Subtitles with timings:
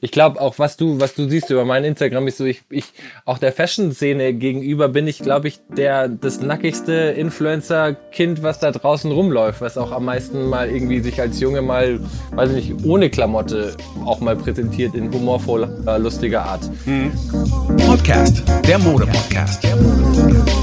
[0.00, 2.84] Ich glaube auch, was du, was du siehst über mein Instagram, ist so, ich, ich
[3.24, 9.10] auch der Fashion-Szene gegenüber bin ich, glaube ich, der das nackigste Influencer-Kind, was da draußen
[9.10, 11.98] rumläuft, was auch am meisten mal irgendwie sich als Junge mal,
[12.30, 16.70] weiß ich nicht, ohne Klamotte auch mal präsentiert in humorvoller, lustiger Art.
[16.86, 17.10] Mhm.
[17.84, 19.64] Podcast, der Mode-Podcast.
[19.64, 20.57] Der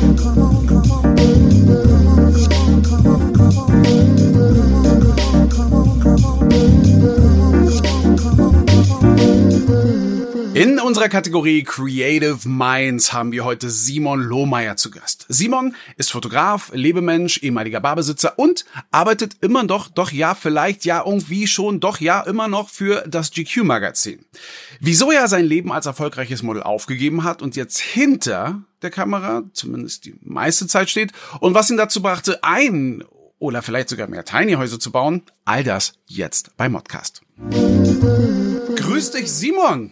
[10.55, 15.25] In unserer Kategorie Creative Minds haben wir heute Simon Lohmeier zu Gast.
[15.27, 21.47] Simon ist Fotograf, Lebemensch, ehemaliger Barbesitzer und arbeitet immer noch, doch ja, vielleicht ja irgendwie
[21.47, 24.23] schon, doch ja, immer noch für das GQ Magazin.
[24.79, 30.05] Wieso er sein Leben als erfolgreiches Model aufgegeben hat und jetzt hinter der Kamera, zumindest
[30.05, 31.11] die meiste Zeit steht,
[31.41, 33.03] und was ihn dazu brachte, ein
[33.39, 37.23] oder vielleicht sogar mehr Tiny Häuser zu bauen, all das jetzt bei Modcast.
[38.77, 39.91] Grüß dich, Simon!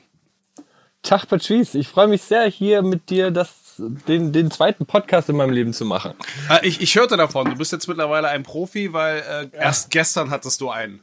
[1.04, 5.36] Tag Patrice, ich freue mich sehr, hier mit dir das, den, den zweiten Podcast in
[5.36, 6.14] meinem Leben zu machen.
[6.50, 10.32] Äh, ich, ich hörte davon, du bist jetzt mittlerweile ein Profi, weil äh, erst gestern
[10.32, 11.02] hattest du einen.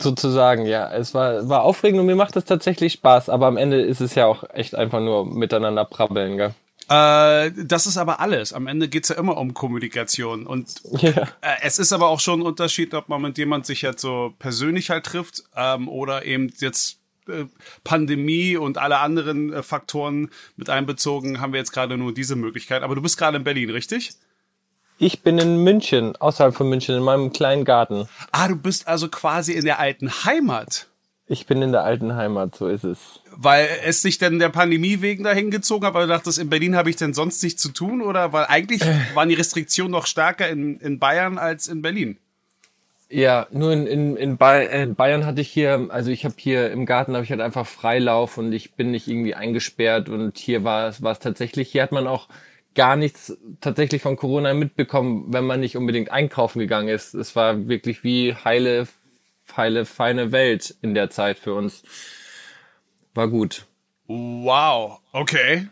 [0.00, 0.90] Sozusagen, ja.
[0.92, 4.14] Es war, war aufregend und mir macht es tatsächlich Spaß, aber am Ende ist es
[4.14, 6.54] ja auch echt einfach nur miteinander prabbeln, gell?
[6.88, 8.52] Äh, das ist aber alles.
[8.52, 10.46] Am Ende geht's ja immer um Kommunikation.
[10.46, 11.10] Und ja.
[11.40, 14.34] äh, es ist aber auch schon ein Unterschied, ob man mit jemand sich jetzt so
[14.38, 17.01] persönlich halt trifft ähm, oder eben jetzt
[17.84, 22.82] Pandemie und alle anderen äh, Faktoren mit einbezogen, haben wir jetzt gerade nur diese Möglichkeit.
[22.82, 24.12] Aber du bist gerade in Berlin, richtig?
[24.98, 28.08] Ich bin in München, außerhalb von München, in meinem kleinen Garten.
[28.30, 30.86] Ah, du bist also quasi in der alten Heimat.
[31.26, 33.20] Ich bin in der alten Heimat, so ist es.
[33.30, 36.76] Weil es sich denn der Pandemie wegen dahin gezogen hat, weil du dachtest, in Berlin
[36.76, 38.02] habe ich denn sonst nichts zu tun?
[38.02, 38.94] Oder weil eigentlich äh.
[39.14, 42.18] waren die Restriktionen noch stärker in, in Bayern als in Berlin?
[43.14, 47.12] Ja, nur in, in, in, Bayern hatte ich hier, also ich habe hier im Garten
[47.12, 51.02] habe ich halt einfach Freilauf und ich bin nicht irgendwie eingesperrt und hier war es
[51.02, 52.28] war es tatsächlich, hier hat man auch
[52.74, 57.12] gar nichts tatsächlich von Corona mitbekommen, wenn man nicht unbedingt einkaufen gegangen ist.
[57.12, 58.88] Es war wirklich wie heile,
[59.58, 61.82] heile, feine Welt in der Zeit für uns.
[63.12, 63.66] War gut.
[64.06, 65.68] Wow, okay.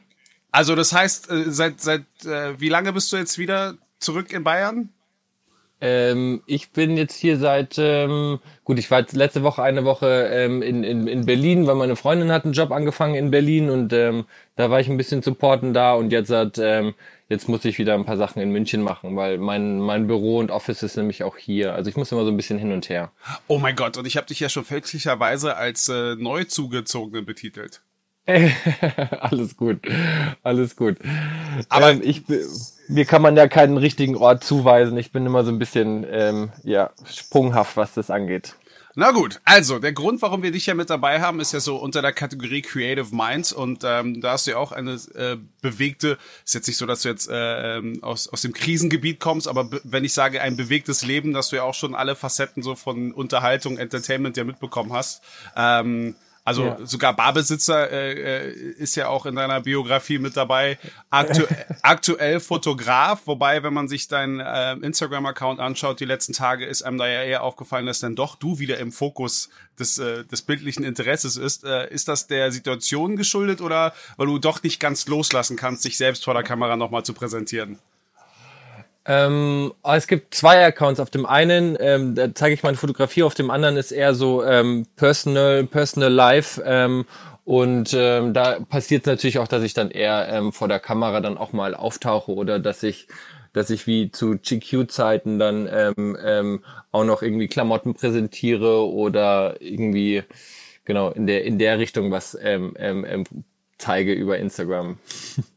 [0.52, 4.44] Also das heißt, äh, seit seit äh, wie lange bist du jetzt wieder zurück in
[4.44, 4.90] Bayern?
[5.80, 10.28] Ähm, ich bin jetzt hier seit, ähm, gut, ich war jetzt letzte Woche eine Woche
[10.30, 13.92] ähm, in, in, in Berlin, weil meine Freundin hat einen Job angefangen in Berlin und
[13.94, 14.26] ähm,
[14.56, 16.94] da war ich ein bisschen supporten da und jetzt hat, ähm,
[17.30, 20.50] jetzt muss ich wieder ein paar Sachen in München machen, weil mein, mein Büro und
[20.50, 21.72] Office ist nämlich auch hier.
[21.74, 23.12] Also ich muss immer so ein bisschen hin und her.
[23.46, 27.80] Oh mein Gott, und ich habe dich ja schon fälschlicherweise als äh, Neuzugezogene betitelt.
[29.20, 29.80] alles gut,
[30.42, 30.98] alles gut.
[31.68, 32.22] Aber ähm, ich,
[32.88, 34.96] mir kann man ja keinen richtigen Ort zuweisen.
[34.98, 38.54] Ich bin immer so ein bisschen ähm, ja sprunghaft, was das angeht.
[38.96, 41.76] Na gut, also der Grund, warum wir dich ja mit dabei haben, ist ja so
[41.76, 46.18] unter der Kategorie Creative Minds und ähm, da hast du ja auch eine äh, bewegte,
[46.44, 49.70] ist jetzt nicht so, dass du jetzt äh, ähm, aus, aus dem Krisengebiet kommst, aber
[49.84, 53.12] wenn ich sage ein bewegtes Leben, dass du ja auch schon alle Facetten so von
[53.12, 55.22] Unterhaltung, Entertainment ja mitbekommen hast.
[55.56, 56.78] Ähm, also ja.
[56.84, 60.78] sogar Barbesitzer äh, äh, ist ja auch in deiner Biografie mit dabei.
[61.10, 61.44] Aktu
[61.82, 66.98] aktuell Fotograf, wobei, wenn man sich deinen äh, Instagram-Account anschaut, die letzten Tage ist einem
[66.98, 70.82] da ja eher aufgefallen, dass dann doch du wieder im Fokus des, äh, des bildlichen
[70.82, 71.64] Interesses ist.
[71.64, 75.96] Äh, ist das der Situation geschuldet oder weil du doch nicht ganz loslassen kannst, dich
[75.96, 77.78] selbst vor der Kamera nochmal zu präsentieren?
[79.10, 81.00] Ähm, es gibt zwei Accounts.
[81.00, 84.44] Auf dem einen ähm, da zeige ich meine Fotografie, auf dem anderen ist eher so
[84.44, 86.62] ähm, personal, personal life.
[86.64, 87.06] Ähm,
[87.44, 91.20] und ähm, da passiert es natürlich auch, dass ich dann eher ähm, vor der Kamera
[91.20, 93.08] dann auch mal auftauche oder dass ich
[93.52, 100.22] dass ich wie zu GQ-Zeiten dann ähm, ähm, auch noch irgendwie Klamotten präsentiere oder irgendwie
[100.84, 103.24] genau in der in der Richtung was ähm, ähm, ähm
[103.80, 104.98] zeige über Instagram.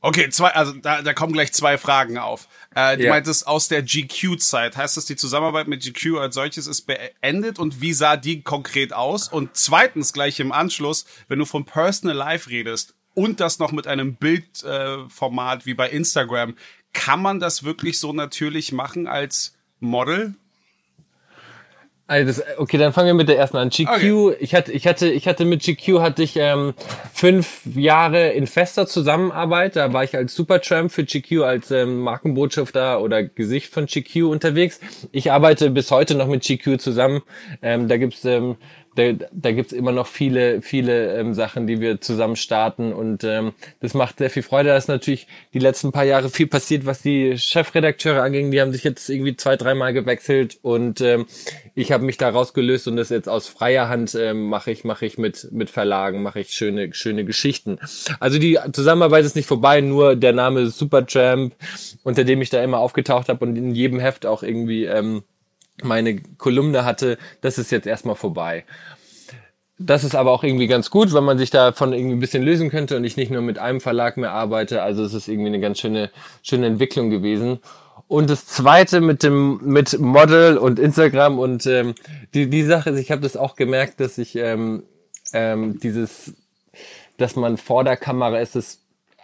[0.01, 2.47] Okay, zwei, also da, da kommen gleich zwei Fragen auf.
[2.75, 3.09] Äh, du ja.
[3.09, 4.77] meintest aus der GQ-Zeit.
[4.77, 8.93] Heißt das, die Zusammenarbeit mit GQ als solches ist beendet und wie sah die konkret
[8.93, 9.27] aus?
[9.27, 13.87] Und zweitens, gleich im Anschluss, wenn du von Personal Life redest und das noch mit
[13.87, 16.55] einem Bildformat äh, wie bei Instagram,
[16.93, 20.35] kann man das wirklich so natürlich machen als Model?
[22.05, 23.69] Also das, okay, dann fangen wir mit der ersten an.
[23.69, 24.35] GQ, okay.
[24.41, 26.73] ich hatte, ich hatte, ich hatte mit GQ hatte ich ähm,
[27.13, 29.77] fünf Jahre in fester Zusammenarbeit.
[29.77, 34.81] Da war ich als Supertramp für GQ als ähm, Markenbotschafter oder Gesicht von GQ unterwegs.
[35.13, 37.21] Ich arbeite bis heute noch mit GQ zusammen.
[37.61, 38.57] Ähm, da gibt's ähm,
[38.95, 43.53] da, da gibt's immer noch viele, viele ähm, Sachen, die wir zusammen starten und ähm,
[43.79, 44.69] das macht sehr viel Freude.
[44.69, 48.51] Da ist natürlich die letzten paar Jahre viel passiert, was die Chefredakteure anging.
[48.51, 51.25] Die haben sich jetzt irgendwie zwei, dreimal gewechselt und ähm,
[51.75, 55.05] ich habe mich da rausgelöst und das jetzt aus freier Hand ähm, mache ich, mache
[55.05, 57.79] ich mit, mit Verlagen, mache ich schöne, schöne Geschichten.
[58.19, 61.55] Also die Zusammenarbeit ist nicht vorbei, nur der Name Supertramp,
[62.03, 65.23] unter dem ich da immer aufgetaucht habe und in jedem Heft auch irgendwie ähm,
[65.83, 68.65] meine Kolumne hatte, das ist jetzt erstmal vorbei.
[69.79, 72.69] Das ist aber auch irgendwie ganz gut, weil man sich davon irgendwie ein bisschen lösen
[72.69, 74.83] könnte und ich nicht nur mit einem Verlag mehr arbeite.
[74.83, 76.11] Also es ist irgendwie eine ganz schöne,
[76.43, 77.59] schöne Entwicklung gewesen.
[78.07, 81.95] Und das zweite mit dem mit Model und Instagram und ähm,
[82.33, 84.83] die die Sache, ich habe das auch gemerkt, dass ich ähm,
[85.33, 86.33] ähm, dieses,
[87.17, 88.79] dass man vor der Kamera ist, das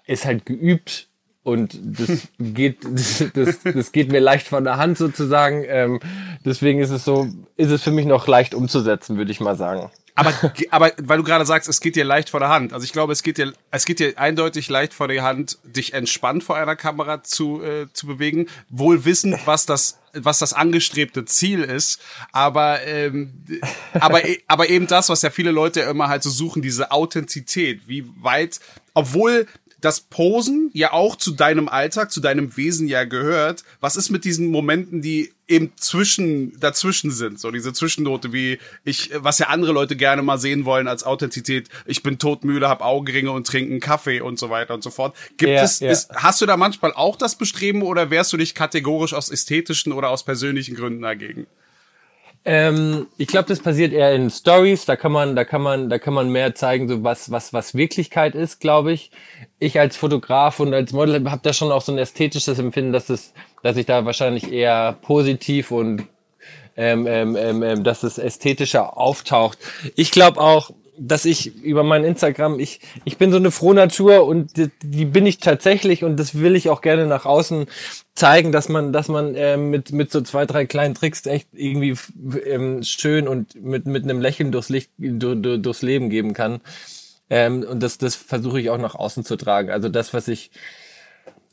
[0.08, 1.09] ist halt geübt
[1.44, 2.80] und das geht,
[3.33, 5.63] das, das geht mir leicht von der Hand sozusagen.
[5.68, 6.00] Ähm,
[6.45, 9.89] deswegen ist es so, ist es für mich noch leicht umzusetzen, würde ich mal sagen.
[10.19, 10.33] Aber,
[10.71, 12.74] aber weil du gerade sagst, es geht dir leicht vor der Hand.
[12.74, 15.94] Also ich glaube, es geht dir, es geht dir eindeutig leicht vor der Hand, dich
[15.94, 21.24] entspannt vor einer Kamera zu, äh, zu bewegen, wohl wissend, was das, was das angestrebte
[21.24, 22.01] Ziel ist.
[22.33, 23.45] Aber, ähm,
[23.94, 27.88] aber, e, aber eben das, was ja viele Leute immer halt so suchen, diese Authentizität.
[27.88, 28.59] Wie weit,
[28.94, 29.47] obwohl
[29.81, 33.64] das Posen ja auch zu deinem Alltag, zu deinem Wesen ja gehört.
[33.80, 37.40] Was ist mit diesen Momenten, die eben zwischen, dazwischen sind?
[37.40, 41.70] So diese Zwischennote, wie ich, was ja andere Leute gerne mal sehen wollen als Authentizität.
[41.86, 45.16] Ich bin todmüde, hab Augenringe und trinke einen Kaffee und so weiter und so fort.
[45.38, 45.92] Gibt ja, es, ja.
[45.92, 49.94] Ist, hast du da manchmal auch das Bestreben oder wärst du dich kategorisch aus ästhetischen
[49.94, 51.48] oder aus persönlichen Gründen dagegen?
[52.51, 54.86] Ähm, ich glaube, das passiert eher in Stories.
[54.86, 57.75] Da kann man, da kann man, da kann man mehr zeigen, so was, was, was
[57.75, 59.12] Wirklichkeit ist, glaube ich.
[59.60, 63.10] Ich als Fotograf und als Model habe da schon auch so ein ästhetisches Empfinden, dass
[63.10, 66.07] es, dass ich da wahrscheinlich eher positiv und
[66.75, 69.60] ähm, ähm, ähm, ähm dass es ästhetischer auftaucht.
[69.96, 74.57] Ich glaube auch, dass ich über mein Instagram, ich, ich bin so eine Frohnatur und
[74.57, 77.66] die, die bin ich tatsächlich und das will ich auch gerne nach außen
[78.16, 81.96] zeigen, dass man, dass man äh, mit, mit so zwei, drei kleinen Tricks echt irgendwie
[82.46, 86.60] ähm, schön und mit, mit einem Lächeln durchs Licht, durch, durchs Leben geben kann.
[87.30, 89.69] Ähm, und das, das versuche ich auch nach außen zu tragen.
[89.69, 90.51] Also das, was ich,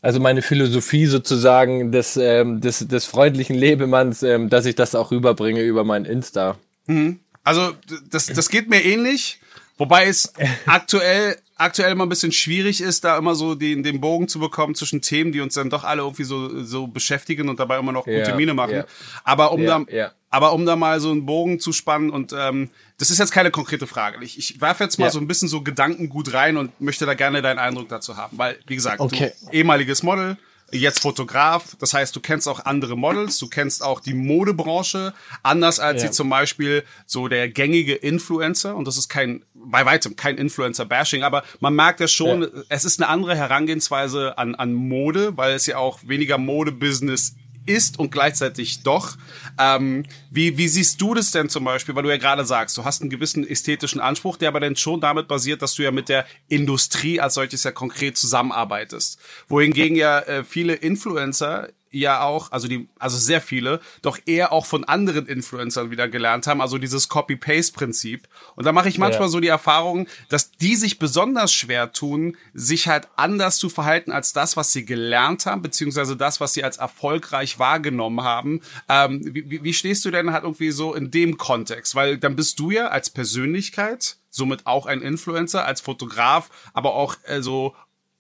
[0.02, 5.10] also meine Philosophie sozusagen des, ähm, des, des freundlichen Lebemanns, ähm, dass ich das auch
[5.12, 6.56] rüberbringe über mein Insta.
[6.87, 7.20] Mhm.
[7.46, 7.75] Also
[8.10, 9.38] das, das geht mir ähnlich,
[9.78, 10.32] wobei es
[10.66, 14.75] aktuell aktuell immer ein bisschen schwierig ist, da immer so den, den Bogen zu bekommen
[14.75, 18.04] zwischen Themen, die uns dann doch alle irgendwie so, so beschäftigen und dabei immer noch
[18.04, 18.75] gute yeah, Miene machen.
[18.75, 18.87] Yeah.
[19.25, 22.69] Aber um yeah, da, aber um da mal so einen Bogen zu spannen und ähm,
[22.98, 24.22] das ist jetzt keine konkrete Frage.
[24.22, 27.14] Ich, ich werfe jetzt mal so ein bisschen so Gedanken gut rein und möchte da
[27.14, 29.32] gerne deinen Eindruck dazu haben, weil wie gesagt, okay.
[29.40, 30.37] du, ehemaliges Model,
[30.72, 31.76] jetzt Fotograf.
[31.78, 36.08] Das heißt, du kennst auch andere Models, du kennst auch die Modebranche, anders als ja.
[36.08, 38.76] sie zum Beispiel so der gängige Influencer.
[38.76, 42.48] Und das ist kein, bei weitem kein Influencer-Bashing, aber man merkt ja schon, ja.
[42.68, 47.34] es ist eine andere Herangehensweise an, an Mode, weil es ja auch weniger Modebusiness
[47.66, 49.16] ist und gleichzeitig doch.
[49.58, 52.84] Ähm, wie, wie siehst du das denn zum Beispiel, weil du ja gerade sagst, du
[52.84, 56.08] hast einen gewissen ästhetischen Anspruch, der aber dann schon damit basiert, dass du ja mit
[56.08, 59.18] der Industrie als solches ja konkret zusammenarbeitest.
[59.48, 64.66] Wohingegen ja äh, viele Influencer ja auch, also die, also sehr viele, doch eher auch
[64.66, 68.28] von anderen Influencern wieder gelernt haben, also dieses Copy-Paste-Prinzip.
[68.54, 69.28] Und da mache ich manchmal ja.
[69.28, 74.32] so die Erfahrung, dass die sich besonders schwer tun, sich halt anders zu verhalten als
[74.32, 78.60] das, was sie gelernt haben, beziehungsweise das, was sie als erfolgreich wahrgenommen haben.
[78.88, 81.94] Ähm, wie, wie stehst du denn halt irgendwie so in dem Kontext?
[81.94, 87.16] Weil dann bist du ja als Persönlichkeit somit auch ein Influencer, als Fotograf, aber auch
[87.24, 87.74] äh, so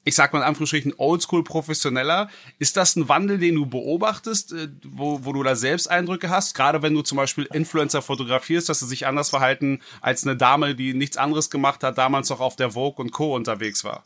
[0.06, 2.30] ich sag mal in Anführungsstrichen, oldschool professioneller.
[2.60, 6.54] Ist das ein Wandel, den du beobachtest, äh, wo, wo du da selbst Eindrücke hast?
[6.54, 10.76] Gerade wenn du zum Beispiel Influencer fotografierst, dass sie sich anders verhalten als eine Dame,
[10.76, 13.34] die nichts anderes gemacht hat, damals noch auf der Vogue und Co.
[13.34, 14.04] unterwegs war?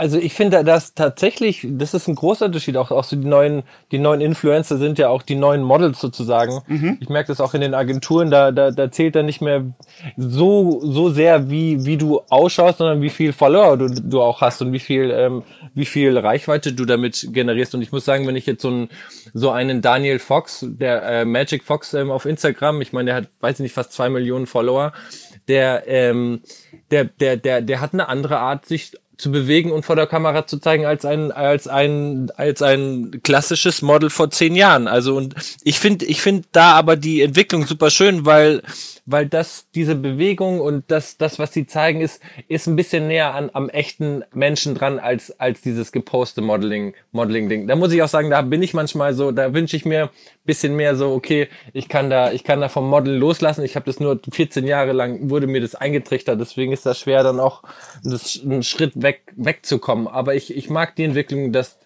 [0.00, 2.76] Also ich finde das tatsächlich, das ist ein großer Unterschied.
[2.76, 6.60] Auch, auch so die neuen, die neuen Influencer sind ja auch die neuen Models sozusagen.
[6.68, 6.98] Mhm.
[7.00, 9.64] Ich merke das auch in den Agenturen, da, da, da zählt dann nicht mehr
[10.16, 14.62] so, so sehr, wie, wie du ausschaust, sondern wie viel Follower du, du auch hast
[14.62, 15.42] und wie viel, ähm,
[15.74, 17.74] wie viel Reichweite du damit generierst.
[17.74, 18.90] Und ich muss sagen, wenn ich jetzt so einen,
[19.34, 23.28] so einen Daniel Fox, der äh, Magic Fox ähm, auf Instagram, ich meine, der hat,
[23.40, 24.92] weiß ich nicht, fast zwei Millionen Follower,
[25.48, 26.42] der, ähm,
[26.92, 30.46] der, der, der, der hat eine andere Art, sich zu bewegen und vor der Kamera
[30.46, 34.86] zu zeigen als ein als ein als ein klassisches Model vor zehn Jahren.
[34.86, 35.34] Also und
[35.64, 38.62] ich finde ich finde da aber die Entwicklung super schön, weil
[39.06, 43.34] weil das diese Bewegung und das das was sie zeigen ist ist ein bisschen näher
[43.34, 47.66] an am echten Menschen dran als als dieses geposte Modeling Modeling Ding.
[47.66, 50.10] Da muss ich auch sagen, da bin ich manchmal so, da wünsche ich mir
[50.44, 53.64] bisschen mehr so okay, ich kann da ich kann da vom Model loslassen.
[53.64, 57.24] Ich habe das nur 14 Jahre lang wurde mir das eingetrichtert, deswegen ist das schwer
[57.24, 57.64] dann auch
[58.04, 60.08] das, einen Schritt weg wegzukommen.
[60.08, 61.78] Aber ich ich mag die Entwicklung, dass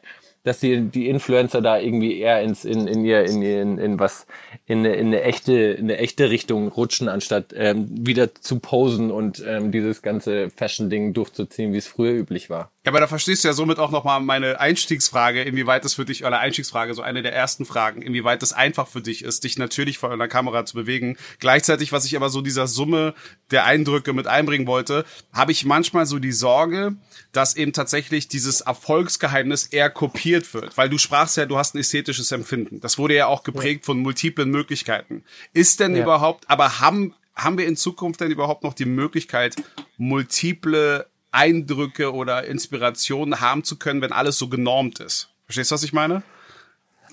[0.44, 4.26] dass die, die Influencer da irgendwie eher ins, in, in ihr, in, in, in was,
[4.66, 9.10] in eine, in eine echte, in eine echte Richtung rutschen, anstatt ähm, wieder zu posen
[9.10, 12.71] und ähm, dieses ganze Fashion-Ding durchzuziehen, wie es früher üblich war.
[12.84, 16.24] Ja, aber da verstehst du ja somit auch nochmal meine Einstiegsfrage, inwieweit es für dich,
[16.24, 19.98] oder Einstiegsfrage, so eine der ersten Fragen, inwieweit es einfach für dich ist, dich natürlich
[19.98, 21.16] vor einer Kamera zu bewegen.
[21.38, 23.14] Gleichzeitig, was ich aber so dieser Summe
[23.52, 26.96] der Eindrücke mit einbringen wollte, habe ich manchmal so die Sorge,
[27.30, 30.76] dass eben tatsächlich dieses Erfolgsgeheimnis eher kopiert wird.
[30.76, 32.80] Weil du sprachst ja, du hast ein ästhetisches Empfinden.
[32.80, 33.86] Das wurde ja auch geprägt ja.
[33.86, 35.22] von multiplen Möglichkeiten.
[35.52, 36.02] Ist denn ja.
[36.02, 39.54] überhaupt, aber haben, haben wir in Zukunft denn überhaupt noch die Möglichkeit,
[39.98, 45.30] multiple Eindrücke oder Inspirationen haben zu können, wenn alles so genormt ist.
[45.46, 46.22] Verstehst du, was ich meine?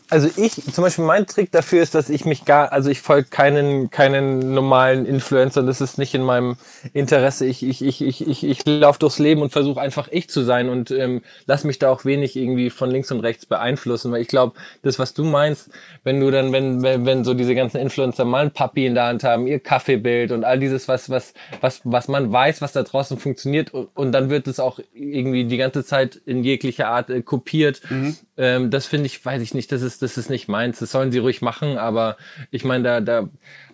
[0.09, 3.29] Also ich, zum Beispiel mein Trick dafür ist, dass ich mich gar, also ich folge
[3.29, 6.57] keinen, keinen normalen Influencer, das ist nicht in meinem
[6.93, 7.45] Interesse.
[7.45, 10.69] Ich, ich, ich, ich, ich, ich laufe durchs Leben und versuche einfach ich zu sein
[10.69, 14.27] und ähm, lass mich da auch wenig irgendwie von links und rechts beeinflussen, weil ich
[14.27, 15.69] glaube, das, was du meinst,
[16.03, 19.05] wenn du dann, wenn, wenn, wenn so diese ganzen Influencer mal ein Papi in der
[19.05, 22.81] Hand haben, ihr Kaffeebild und all dieses, was, was, was, was man weiß, was da
[22.81, 27.09] draußen funktioniert und, und dann wird es auch irgendwie die ganze Zeit in jeglicher Art
[27.11, 27.81] äh, kopiert.
[27.89, 28.15] Mhm.
[28.39, 30.79] Ähm, das finde ich, weiß ich nicht, das ist, das ist nicht meins.
[30.79, 32.15] Das sollen sie ruhig machen, aber
[32.51, 33.29] ich meine, da, da,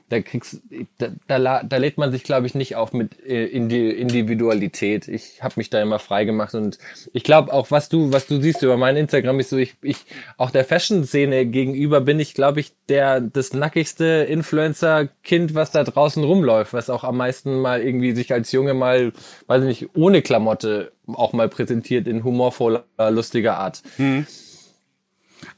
[0.10, 0.62] da kriegst,
[0.98, 5.08] da, da, da lädt man sich, glaube ich, nicht auf mit äh, Individualität.
[5.08, 6.80] Ich habe mich da immer frei gemacht und
[7.14, 9.98] ich glaube auch, was du, was du siehst über mein Instagram, ist so, ich, ich
[10.38, 16.24] auch der Fashion-Szene gegenüber bin ich, glaube ich, der das nackigste Influencer-Kind, was da draußen
[16.24, 19.12] rumläuft, was auch am meisten mal irgendwie sich als Junge mal,
[19.46, 23.84] weiß ich nicht, ohne Klamotte auch mal präsentiert in humorvoller, lustiger Art.
[23.98, 24.26] Mhm.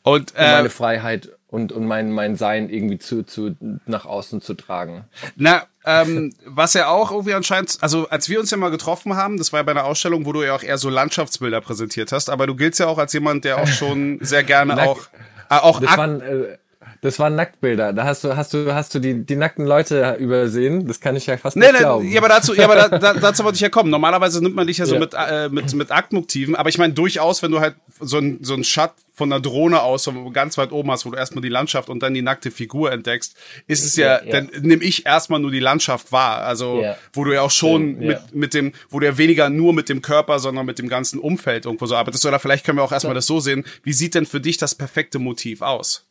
[0.07, 4.53] Und äh, meine Freiheit und, und mein, mein Sein irgendwie zu, zu nach außen zu
[4.53, 5.05] tragen.
[5.35, 9.37] Na, ähm, was ja auch irgendwie anscheinend, also als wir uns ja mal getroffen haben,
[9.37, 12.29] das war ja bei einer Ausstellung, wo du ja auch eher so Landschaftsbilder präsentiert hast,
[12.29, 15.07] aber du giltst ja auch als jemand, der auch schon sehr gerne auch
[15.49, 16.57] äh, auch das waren, äh,
[17.01, 17.93] das waren Nacktbilder.
[17.93, 20.87] Da hast du, hast du, hast du die, die nackten Leute übersehen.
[20.87, 22.11] Das kann ich ja fast nee, nicht nee, glauben.
[22.11, 23.89] Ja, aber dazu, ja, aber da, da, dazu wollte ich ja kommen.
[23.89, 24.99] Normalerweise nimmt man dich ja so ja.
[24.99, 26.55] mit, äh, mit, mit Aktmotiven.
[26.55, 29.81] Aber ich meine durchaus, wenn du halt so ein, so ein Shot von einer Drohne
[29.81, 32.51] aus, du ganz weit oben hast, wo du erstmal die Landschaft und dann die nackte
[32.51, 33.35] Figur entdeckst,
[33.65, 34.31] ist es ja, ja, ja.
[34.31, 36.43] dann nehme ich erstmal nur die Landschaft wahr.
[36.43, 36.97] Also, ja.
[37.13, 40.03] wo du ja auch schon mit, mit dem, wo du ja weniger nur mit dem
[40.03, 42.25] Körper, sondern mit dem ganzen Umfeld irgendwo so arbeitest.
[42.25, 43.65] Oder vielleicht können wir auch erstmal das so sehen.
[43.81, 46.07] Wie sieht denn für dich das perfekte Motiv aus?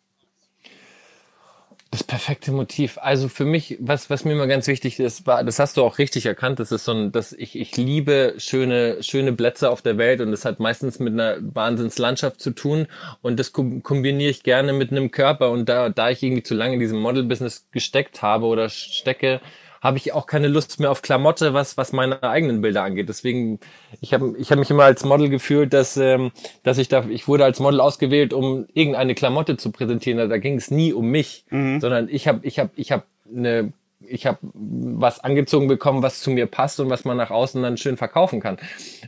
[1.97, 2.99] Das perfekte Motiv.
[3.01, 5.97] Also für mich, was, was mir immer ganz wichtig ist, war, das hast du auch
[5.97, 9.97] richtig erkannt, das ist so ein, dass ich, ich liebe schöne, schöne Plätze auf der
[9.97, 12.87] Welt und das hat meistens mit einer Wahnsinnslandschaft zu tun
[13.23, 16.75] und das kombiniere ich gerne mit einem Körper und da, da ich irgendwie zu lange
[16.75, 19.41] in diesem Model-Business gesteckt habe oder stecke,
[19.87, 23.09] habe ich auch keine Lust mehr auf Klamotte, was, was meine eigenen Bilder angeht.
[23.09, 23.61] Deswegen,
[24.01, 27.29] ich habe ich hab mich immer als Model gefühlt, dass, ähm, dass ich da, ich
[27.29, 30.29] wurde als Model ausgewählt, um irgendeine Klamotte zu präsentieren.
[30.29, 31.81] Da ging es nie um mich, mhm.
[31.81, 36.31] sondern ich habe ich hab, ich hab eine ich habe was angezogen bekommen, was zu
[36.31, 38.59] mir passt und was man nach außen dann schön verkaufen kann.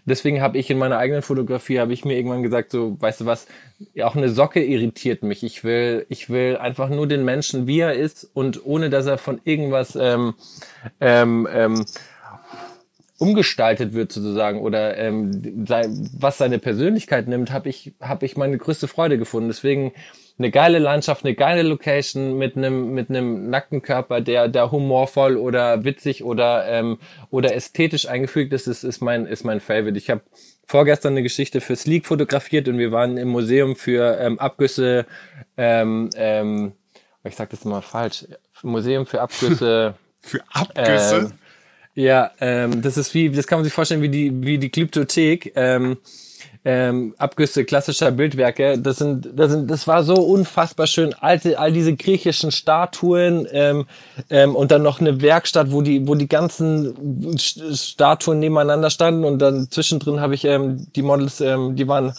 [0.04, 3.26] Deswegen habe ich in meiner eigenen Fotografie habe ich mir irgendwann gesagt, so weißt du
[3.26, 3.46] was,
[4.02, 5.42] auch eine Socke irritiert mich.
[5.42, 9.18] Ich will, ich will einfach nur den Menschen, wie er ist und ohne, dass er
[9.18, 10.34] von irgendwas ähm,
[11.00, 11.84] ähm, ähm,
[13.18, 15.66] umgestaltet wird sozusagen oder ähm,
[16.18, 19.48] was seine Persönlichkeit nimmt, habe ich habe ich meine größte Freude gefunden.
[19.48, 19.92] Deswegen
[20.38, 25.36] eine geile Landschaft, eine geile Location mit einem mit einem nackten Körper, der der humorvoll
[25.36, 26.98] oder witzig oder ähm,
[27.30, 29.98] oder ästhetisch eingefügt ist, ist, ist mein ist mein Favorite.
[29.98, 30.22] Ich habe
[30.66, 35.06] vorgestern eine Geschichte für Sleek fotografiert und wir waren im Museum für ähm, Abgüsse.
[35.56, 36.72] Ähm, ähm,
[37.24, 38.26] ich sag das mal falsch.
[38.62, 39.94] Museum für Abgüsse.
[40.20, 41.16] für Abgüsse.
[41.16, 41.32] Ähm,
[41.94, 45.52] ja, ähm, das ist wie, das kann man sich vorstellen wie die, wie die Glyptothek.
[45.56, 45.96] Ähm,
[46.68, 48.78] ähm, Abgüsse klassischer Bildwerke.
[48.78, 51.14] Das sind, das sind, das war so unfassbar schön.
[51.18, 53.86] Alte, all diese griechischen Statuen ähm,
[54.28, 59.38] ähm, und dann noch eine Werkstatt, wo die, wo die ganzen Statuen nebeneinander standen und
[59.38, 62.12] dann zwischendrin habe ich ähm, die Models, ähm, die waren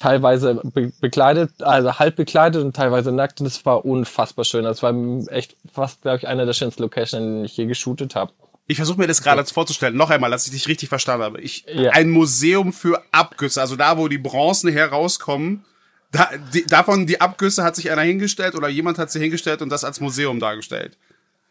[0.00, 4.64] teilweise be bekleidet, also halb bekleidet und teilweise nackt und das war unfassbar schön.
[4.64, 4.92] Das war
[5.30, 8.32] echt fast, glaube ich, einer der schönsten Locations, in denen ich je geshootet habe.
[8.66, 9.46] Ich versuche mir das gerade ja.
[9.46, 9.96] vorzustellen.
[9.96, 11.40] Noch einmal, dass ich dich richtig verstanden habe.
[11.40, 11.90] Ich, ja.
[11.90, 15.64] Ein Museum für Abgüsse, also da, wo die Bronzen herauskommen,
[16.12, 19.68] da, die, davon die Abgüsse hat sich einer hingestellt oder jemand hat sie hingestellt und
[19.68, 20.96] das als Museum dargestellt.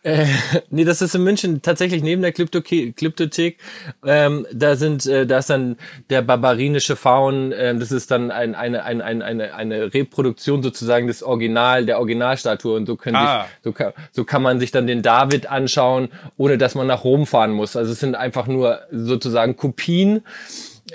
[0.03, 0.25] Äh,
[0.69, 3.57] nee, das ist in München tatsächlich neben der Kryptothek.
[4.05, 5.77] Ähm, da sind, äh, da ist dann
[6.10, 7.51] der barbarinische Faun.
[7.51, 12.00] Äh, das ist dann ein, eine, ein, ein, eine, eine Reproduktion sozusagen des Original, der
[12.00, 12.75] Originalstatue.
[12.75, 13.43] Und so können ah.
[13.43, 17.03] sich, so kann, so kann man sich dann den David anschauen, ohne dass man nach
[17.03, 17.75] Rom fahren muss.
[17.75, 20.24] Also es sind einfach nur sozusagen Kopien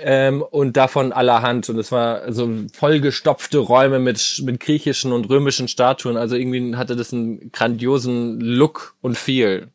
[0.01, 1.69] ähm, und davon allerhand.
[1.69, 6.17] Und es war so vollgestopfte Räume mit, mit griechischen und römischen Statuen.
[6.17, 9.69] Also irgendwie hatte das einen grandiosen Look und Feel.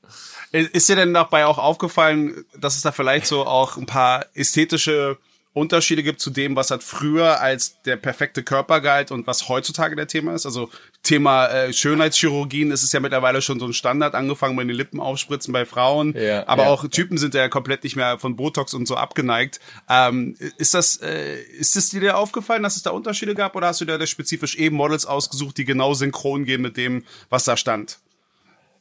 [0.52, 5.18] Ist dir denn dabei auch aufgefallen, dass es da vielleicht so auch ein paar ästhetische
[5.54, 9.94] Unterschiede gibt zu dem, was halt früher als der perfekte Körper galt und was heutzutage
[9.94, 10.46] der Thema ist.
[10.46, 10.68] Also
[11.04, 14.98] Thema äh, Schönheitschirurgien ist es ja mittlerweile schon so ein Standard, angefangen bei den Lippen
[14.98, 16.12] aufspritzen bei Frauen.
[16.18, 16.70] Ja, aber ja.
[16.70, 19.60] auch Typen sind ja komplett nicht mehr von Botox und so abgeneigt.
[19.88, 23.80] Ähm, ist das, äh, ist es dir aufgefallen, dass es da Unterschiede gab oder hast
[23.80, 27.98] du da spezifisch eben Models ausgesucht, die genau synchron gehen mit dem, was da stand?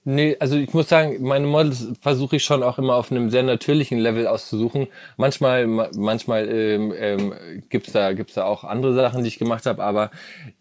[0.06, 3.44] Nee, also ich muss sagen, meine Models versuche ich schon auch immer auf einem sehr
[3.44, 4.88] natürlichen Level auszusuchen.
[5.16, 7.34] Manchmal, manchmal ähm, ähm,
[7.70, 10.12] gibt's da gibt's da auch andere Sachen, die ich gemacht habe, aber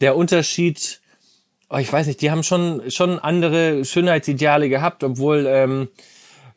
[0.00, 1.00] der Unterschied,
[1.70, 5.88] oh, ich weiß nicht, die haben schon schon andere Schönheitsideale gehabt, obwohl ähm,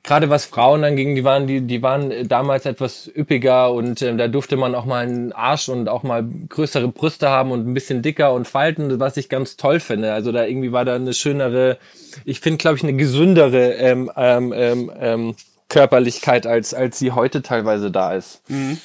[0.05, 4.27] gerade was Frauen anging, die waren, die, die waren damals etwas üppiger und äh, da
[4.27, 8.01] durfte man auch mal einen Arsch und auch mal größere Brüste haben und ein bisschen
[8.01, 10.13] dicker und Falten, was ich ganz toll finde.
[10.13, 11.77] Also da irgendwie war da eine schönere,
[12.23, 15.35] ich finde, glaube ich, eine gesündere ähm, ähm, ähm, ähm,
[15.69, 18.41] Körperlichkeit, als, als sie heute teilweise da ist.
[18.49, 18.77] Mhm.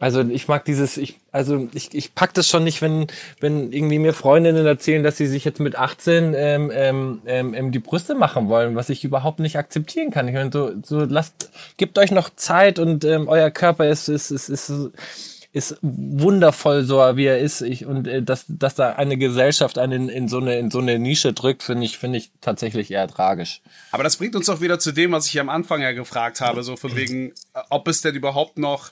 [0.00, 3.06] Also ich mag dieses, ich, also ich, ich pack das schon nicht, wenn,
[3.40, 7.78] wenn irgendwie mir Freundinnen erzählen, dass sie sich jetzt mit 18 ähm, ähm, ähm, die
[7.78, 10.26] Brüste machen wollen, was ich überhaupt nicht akzeptieren kann.
[10.26, 14.30] Ich meine, so, so lasst, gebt euch noch Zeit und ähm, euer Körper ist, ist,
[14.30, 14.72] ist, ist,
[15.52, 17.60] ist wundervoll so, wie er ist.
[17.60, 20.98] Ich, und äh, dass, dass da eine Gesellschaft einen in so eine, in so eine
[20.98, 23.62] Nische drückt, finde ich, finde ich tatsächlich eher tragisch.
[23.92, 26.64] Aber das bringt uns auch wieder zu dem, was ich am Anfang ja gefragt habe,
[26.64, 27.32] so von wegen,
[27.70, 28.90] ob es denn überhaupt noch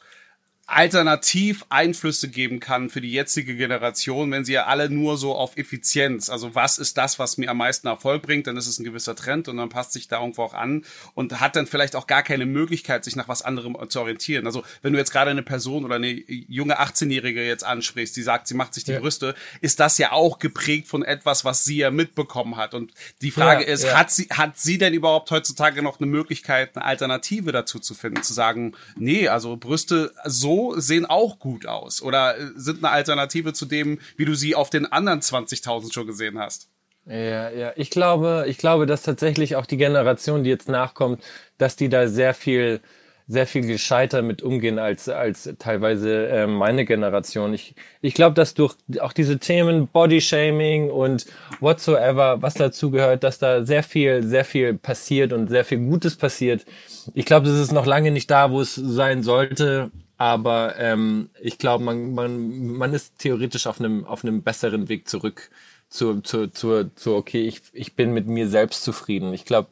[0.66, 5.56] alternativ Einflüsse geben kann für die jetzige Generation, wenn sie ja alle nur so auf
[5.56, 8.84] Effizienz, also was ist das, was mir am meisten Erfolg bringt, dann ist es ein
[8.84, 12.06] gewisser Trend und dann passt sich da irgendwo auch an und hat dann vielleicht auch
[12.06, 14.46] gar keine Möglichkeit, sich nach was anderem zu orientieren.
[14.46, 18.46] Also wenn du jetzt gerade eine Person oder eine junge 18-Jährige jetzt ansprichst, die sagt,
[18.46, 19.00] sie macht sich die ja.
[19.00, 22.74] Brüste, ist das ja auch geprägt von etwas, was sie ja mitbekommen hat.
[22.74, 23.98] Und die Frage ja, ist, ja.
[23.98, 28.22] hat sie, hat sie denn überhaupt heutzutage noch eine Möglichkeit, eine Alternative dazu zu finden,
[28.22, 33.52] zu sagen, nee, also Brüste so sehen auch gut aus oder äh, sind eine Alternative
[33.52, 36.68] zu dem, wie du sie auf den anderen 20.000 schon gesehen hast.
[37.06, 41.22] Ja, ja, ich glaube, ich glaube, dass tatsächlich auch die Generation, die jetzt nachkommt,
[41.58, 42.80] dass die da sehr viel
[43.28, 47.54] sehr viel gescheiter mit umgehen als als teilweise äh, meine Generation.
[47.54, 51.26] Ich ich glaube, dass durch auch diese Themen Bodyshaming und
[51.60, 56.16] whatsoever, was dazu gehört, dass da sehr viel sehr viel passiert und sehr viel Gutes
[56.16, 56.66] passiert.
[57.14, 59.90] Ich glaube, das ist noch lange nicht da, wo es sein sollte.
[60.22, 65.08] Aber ähm, ich glaube, man, man, man ist theoretisch auf einem, auf einem besseren Weg
[65.08, 65.50] zurück
[65.88, 69.34] zu, zu, zu, zu okay, ich, ich bin mit mir selbst zufrieden.
[69.34, 69.70] Ich glaube,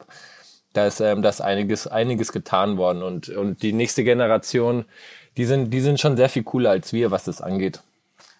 [0.73, 3.01] da ist, ähm, da ist einiges, einiges getan worden.
[3.01, 4.83] Und, und die nächste Generation,
[5.37, 7.79] die sind, die sind schon sehr viel cooler als wir, was das angeht.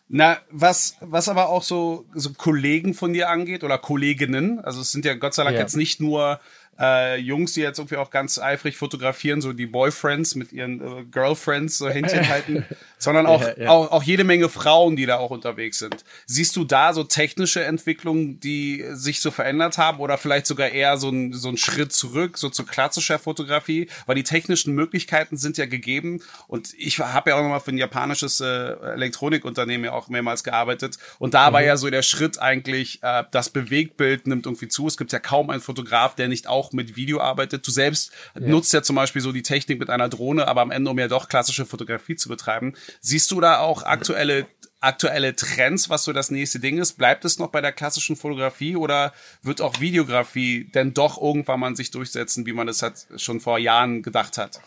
[0.10, 4.91] Na, was, was aber auch so, so Kollegen von dir angeht oder Kolleginnen, also es
[4.91, 5.62] sind ja Gott sei Dank ja.
[5.62, 6.41] jetzt nicht nur
[6.81, 11.03] äh, Jungs, die jetzt irgendwie auch ganz eifrig fotografieren, so die Boyfriends mit ihren äh,
[11.03, 12.65] Girlfriends so Händchen halten,
[12.97, 13.69] sondern auch, ja, ja.
[13.69, 16.03] auch, auch jede Menge Frauen, die da auch unterwegs sind.
[16.25, 20.97] Siehst du da so technische Entwicklungen, die sich so verändert haben oder vielleicht sogar eher
[20.97, 23.87] so ein, so ein Schritt zurück, so zu klassischer Fotografie?
[24.07, 27.77] Weil die technischen Möglichkeiten sind ja gegeben und ich habe ja auch nochmal für ein
[27.77, 31.53] japanisches äh, Elektronikunternehmen ja auch mehrmals gearbeitet und da mhm.
[31.53, 34.87] war ja so der Schritt eigentlich, äh, das Bewegtbild nimmt irgendwie zu.
[34.87, 37.65] Es gibt ja kaum einen Fotograf, der nicht auch mit Video arbeitet.
[37.67, 38.47] Du selbst ja.
[38.47, 41.07] nutzt ja zum Beispiel so die Technik mit einer Drohne, aber am Ende, um ja
[41.07, 42.73] doch klassische Fotografie zu betreiben.
[42.99, 44.47] Siehst du da auch aktuelle
[44.81, 46.93] aktuelle Trends, was so das nächste Ding ist?
[46.93, 51.75] Bleibt es noch bei der klassischen Fotografie oder wird auch Videografie denn doch irgendwann mal
[51.75, 54.60] sich durchsetzen, wie man das halt schon vor Jahren gedacht hat?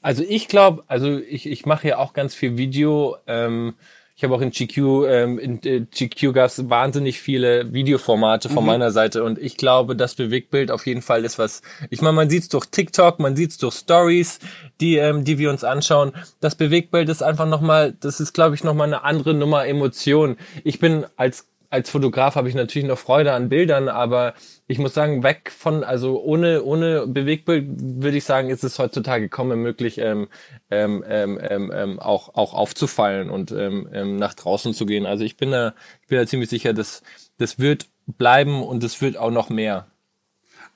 [0.00, 3.18] Also ich glaube, also ich, ich mache ja auch ganz viel Video.
[3.26, 3.74] Ähm,
[4.14, 8.62] ich habe auch in GQ, ähm, in äh, GQ gab es wahnsinnig viele Videoformate von
[8.62, 8.66] mhm.
[8.66, 11.62] meiner Seite und ich glaube, das Bewegtbild auf jeden Fall ist was.
[11.90, 14.38] Ich meine, man sieht es durch TikTok, man sieht es durch Stories,
[14.80, 16.12] die ähm, die wir uns anschauen.
[16.40, 20.36] Das Bewegtbild ist einfach nochmal, das ist glaube ich nochmal eine andere Nummer Emotion.
[20.64, 24.34] Ich bin als als Fotograf habe ich natürlich noch Freude an Bildern, aber
[24.66, 29.30] ich muss sagen, weg von, also ohne, ohne Bewegbild würde ich sagen, ist es heutzutage
[29.30, 30.28] kaum möglich, ähm,
[30.70, 35.06] ähm, ähm, ähm, ähm auch, auch aufzufallen und ähm, ähm, nach draußen zu gehen.
[35.06, 37.02] Also ich bin da, ich bin da ziemlich sicher, dass
[37.38, 39.86] das wird bleiben und es wird auch noch mehr.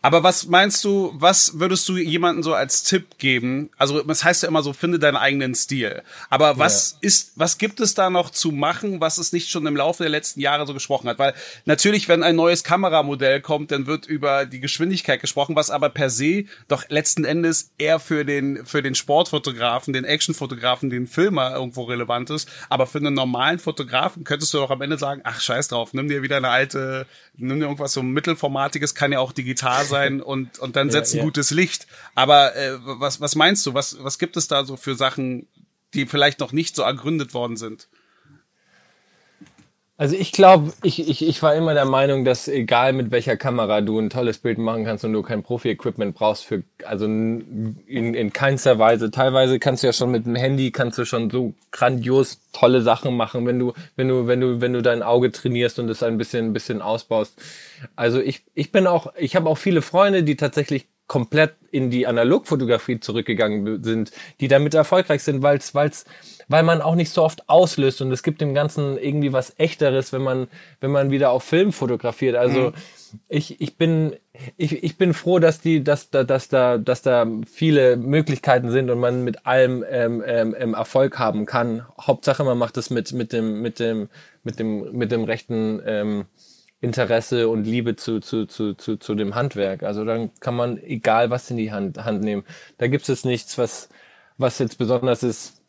[0.03, 3.71] Aber was meinst du, was würdest du jemanden so als Tipp geben?
[3.77, 6.03] Also, das heißt ja immer so, finde deinen eigenen Stil.
[6.31, 6.99] Aber was ja.
[7.09, 10.11] ist, was gibt es da noch zu machen, was es nicht schon im Laufe der
[10.11, 11.19] letzten Jahre so gesprochen hat?
[11.19, 15.89] Weil natürlich, wenn ein neues Kameramodell kommt, dann wird über die Geschwindigkeit gesprochen, was aber
[15.89, 21.57] per se doch letzten Endes eher für den, für den Sportfotografen, den Actionfotografen, den Filmer
[21.57, 22.49] irgendwo relevant ist.
[22.69, 26.07] Aber für einen normalen Fotografen könntest du doch am Ende sagen, ach, scheiß drauf, nimm
[26.07, 27.07] dir wieder eine alte,
[27.37, 31.21] nimm dir irgendwas so mittelformatiges, kann ja auch digital sein und, und dann setzt ja,
[31.21, 31.87] ein gutes Licht.
[32.15, 33.75] Aber äh, was, was meinst du?
[33.75, 35.49] Was, was gibt es da so für Sachen,
[35.95, 37.89] die vielleicht noch nicht so ergründet worden sind?
[39.99, 43.81] Also ich glaube, ich, ich, ich war immer der Meinung, dass egal mit welcher Kamera
[43.81, 48.33] du ein tolles Bild machen kannst und du kein Profi-Equipment brauchst für, also in, in
[48.35, 49.11] keinster Weise.
[49.11, 53.17] Teilweise kannst du ja schon mit dem Handy kannst du schon so grandios tolle Sachen
[53.17, 56.19] machen, wenn du, wenn du, wenn du, wenn du dein Auge trainierst und es ein
[56.19, 57.41] bisschen, ein bisschen ausbaust.
[57.97, 62.07] Also ich, ich bin auch, ich habe auch viele Freunde, die tatsächlich komplett in die
[62.07, 66.05] Analogfotografie zurückgegangen sind, die damit erfolgreich sind, weil es, weil es
[66.49, 70.13] weil man auch nicht so oft auslöst und es gibt dem Ganzen irgendwie was Echteres,
[70.13, 70.49] wenn man,
[70.81, 72.37] wenn man wieder auf Film fotografiert.
[72.37, 72.73] Also mhm.
[73.29, 74.15] ich, ich bin,
[74.57, 78.91] ich, ich bin froh, dass die, dass da, dass da, dass da viele Möglichkeiten sind
[78.91, 81.85] und man mit allem ähm, ähm, ähm Erfolg haben kann.
[82.01, 84.09] Hauptsache, man macht es mit, mit dem, mit dem,
[84.45, 86.27] mit dem, mit dem rechten ähm,
[86.81, 89.83] Interesse und Liebe zu, zu, zu, zu, zu dem Handwerk.
[89.83, 92.45] Also dann kann man egal was in die Hand, Hand nehmen.
[92.79, 93.89] Da gibt es nichts, was,
[94.39, 95.63] was jetzt besonders ist,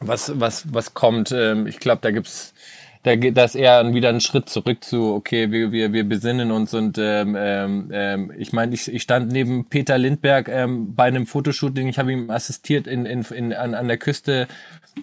[0.00, 1.32] was, was, was kommt.
[1.32, 2.54] Ähm, ich glaube, da gibt's,
[3.02, 6.72] da geht das eher wieder ein Schritt zurück zu, okay, wir, wir, wir besinnen uns
[6.72, 11.26] und ähm, ähm, ähm, ich meine, ich, ich stand neben Peter Lindberg ähm, bei einem
[11.26, 14.48] Fotoshooting, ich habe ihm assistiert in, in, in, an, an der Küste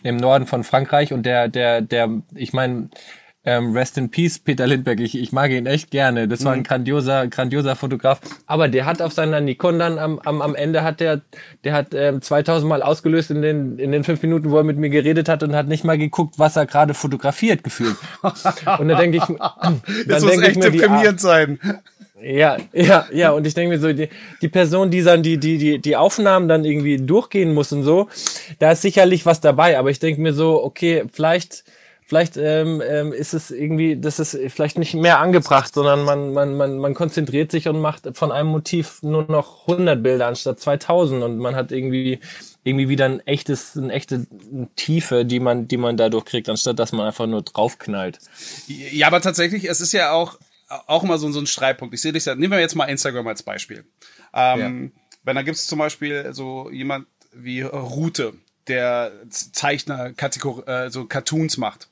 [0.01, 2.89] im Norden von Frankreich und der, der, der, ich meine,
[3.43, 5.01] ähm, Rest in Peace, Peter Lindbergh.
[5.03, 6.27] Ich, ich mag ihn echt gerne.
[6.27, 6.63] Das war ein mhm.
[6.63, 8.19] grandioser, grandioser Fotograf.
[8.45, 11.21] Aber der hat auf seiner Nikon dann am, am, am Ende hat der,
[11.63, 14.77] der hat ähm, 2000 Mal ausgelöst in den, in den fünf Minuten, wo er mit
[14.77, 17.95] mir geredet hat und hat nicht mal geguckt, was er gerade fotografiert gefühlt.
[18.21, 19.23] Und da denke ich,
[19.61, 21.59] dann das muss echt deprimierend sein.
[22.23, 24.09] Ja, ja, ja, und ich denke mir so, die,
[24.41, 28.09] die Person, die dann die, die, die, die Aufnahmen dann irgendwie durchgehen muss und so,
[28.59, 31.63] da ist sicherlich was dabei, aber ich denke mir so, okay, vielleicht,
[32.11, 36.57] vielleicht ähm, ähm, ist es irgendwie, das ist vielleicht nicht mehr angebracht, sondern man, man,
[36.57, 41.23] man, man konzentriert sich und macht von einem Motiv nur noch 100 Bilder anstatt 2000
[41.23, 42.19] und man hat irgendwie
[42.65, 44.27] irgendwie wieder ein echtes, eine echte
[44.75, 48.19] Tiefe, die man, die man dadurch kriegt, anstatt dass man einfach nur draufknallt.
[48.67, 51.93] Ja, aber tatsächlich, es ist ja auch, auch immer so, so ein Streitpunkt.
[51.93, 53.85] Ich sehe ja, nehmen wir jetzt mal Instagram als Beispiel.
[54.33, 55.01] Ähm, ja.
[55.23, 58.33] Wenn da gibt es zum Beispiel so jemand wie Rute,
[58.67, 61.87] der Zeichner, Kategor äh, so Cartoons macht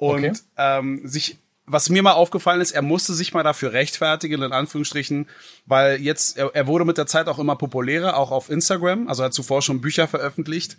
[0.00, 0.32] und okay.
[0.56, 1.36] ähm, sich
[1.72, 5.28] was mir mal aufgefallen ist, er musste sich mal dafür rechtfertigen, in Anführungsstrichen,
[5.66, 9.22] weil jetzt, er, er wurde mit der Zeit auch immer populärer, auch auf Instagram, also
[9.22, 10.76] hat zuvor schon Bücher veröffentlicht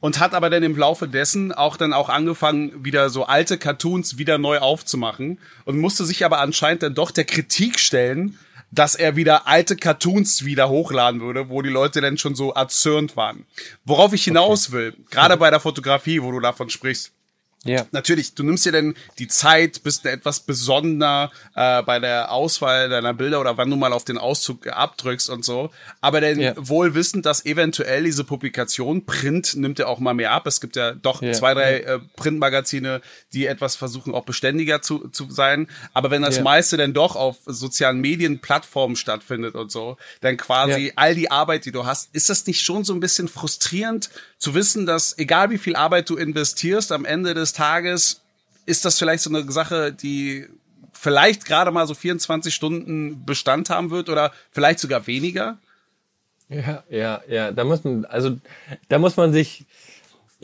[0.00, 4.18] und hat aber dann im Laufe dessen auch dann auch angefangen, wieder so alte Cartoons
[4.18, 8.38] wieder neu aufzumachen und musste sich aber anscheinend dann doch der Kritik stellen,
[8.70, 13.16] dass er wieder alte Cartoons wieder hochladen würde, wo die Leute dann schon so erzürnt
[13.16, 13.46] waren.
[13.84, 17.13] Worauf ich hinaus will, gerade bei der Fotografie, wo du davon sprichst,
[17.64, 17.86] ja.
[17.92, 23.14] Natürlich, du nimmst dir denn die Zeit, bist etwas besonderer äh, bei der Auswahl deiner
[23.14, 25.70] Bilder oder wann du mal auf den Auszug abdrückst und so.
[26.00, 26.52] Aber denn ja.
[26.56, 30.46] wohl wissend, dass eventuell diese Publikation, Print nimmt ja auch mal mehr ab.
[30.46, 31.32] Es gibt ja doch ja.
[31.32, 33.00] zwei, drei äh, Printmagazine,
[33.32, 35.68] die etwas versuchen, auch beständiger zu, zu sein.
[35.94, 41.14] Aber wenn das meiste dann doch auf sozialen Medienplattformen stattfindet und so, dann quasi all
[41.14, 44.84] die Arbeit, die du hast, ist das nicht schon so ein bisschen frustrierend zu wissen,
[44.84, 48.20] dass egal wie viel Arbeit du investierst, am Ende des Tages
[48.66, 50.46] ist das vielleicht so eine Sache, die
[50.92, 55.58] vielleicht gerade mal so 24 Stunden Bestand haben wird oder vielleicht sogar weniger?
[56.48, 57.52] Ja, ja, ja.
[57.52, 58.38] Da muss man, also
[58.88, 59.64] da muss man sich,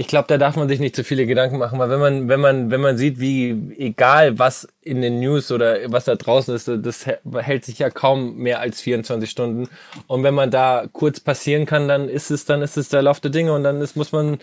[0.00, 2.40] ich glaube, da darf man sich nicht zu viele Gedanken machen, weil wenn man, wenn
[2.40, 6.68] man, wenn man sieht, wie egal was in den News oder was da draußen ist,
[6.68, 9.68] das hält sich ja kaum mehr als 24 Stunden.
[10.06, 13.20] Und wenn man da kurz passieren kann, dann ist es, dann ist es der Lauf
[13.20, 14.38] der Dinge und dann ist, muss man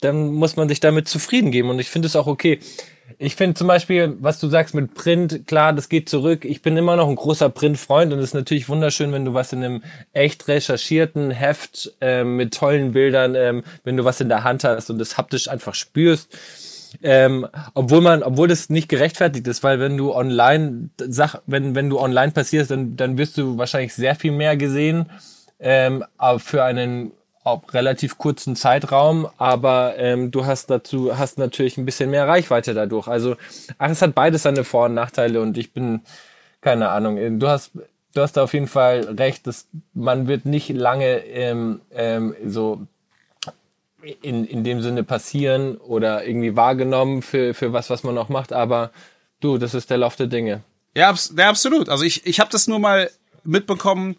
[0.00, 1.68] dann muss man sich damit zufrieden geben.
[1.68, 2.58] Und ich finde es auch okay.
[3.18, 6.44] Ich finde zum Beispiel, was du sagst mit Print, klar, das geht zurück.
[6.44, 9.52] Ich bin immer noch ein großer Printfreund und es ist natürlich wunderschön, wenn du was
[9.52, 14.42] in einem echt recherchierten Heft äh, mit tollen Bildern, ähm, wenn du was in der
[14.42, 16.36] Hand hast und das haptisch einfach spürst.
[17.02, 21.90] ähm, obwohl man, obwohl das nicht gerechtfertigt ist, weil wenn du online sag, wenn wenn
[21.90, 25.10] du online passierst, dann dann wirst du wahrscheinlich sehr viel mehr gesehen,
[25.58, 27.12] ähm, aber für einen
[27.44, 32.72] auch relativ kurzen Zeitraum, aber ähm, du hast dazu hast natürlich ein bisschen mehr Reichweite
[32.72, 33.06] dadurch.
[33.06, 33.36] Also
[33.78, 36.00] ach, es hat beides seine Vor- und Nachteile und ich bin
[36.62, 37.38] keine Ahnung.
[37.38, 37.72] Du hast
[38.14, 42.86] du hast da auf jeden Fall recht, dass man wird nicht lange ähm, ähm, so
[44.22, 48.52] in, in dem Sinne passieren oder irgendwie wahrgenommen für, für was, was man noch macht,
[48.52, 48.90] aber
[49.40, 50.62] du, das ist der Lauf der Dinge.
[50.96, 51.88] Ja, abs ja absolut.
[51.88, 53.10] Also ich, ich habe das nur mal
[53.42, 54.16] mitbekommen,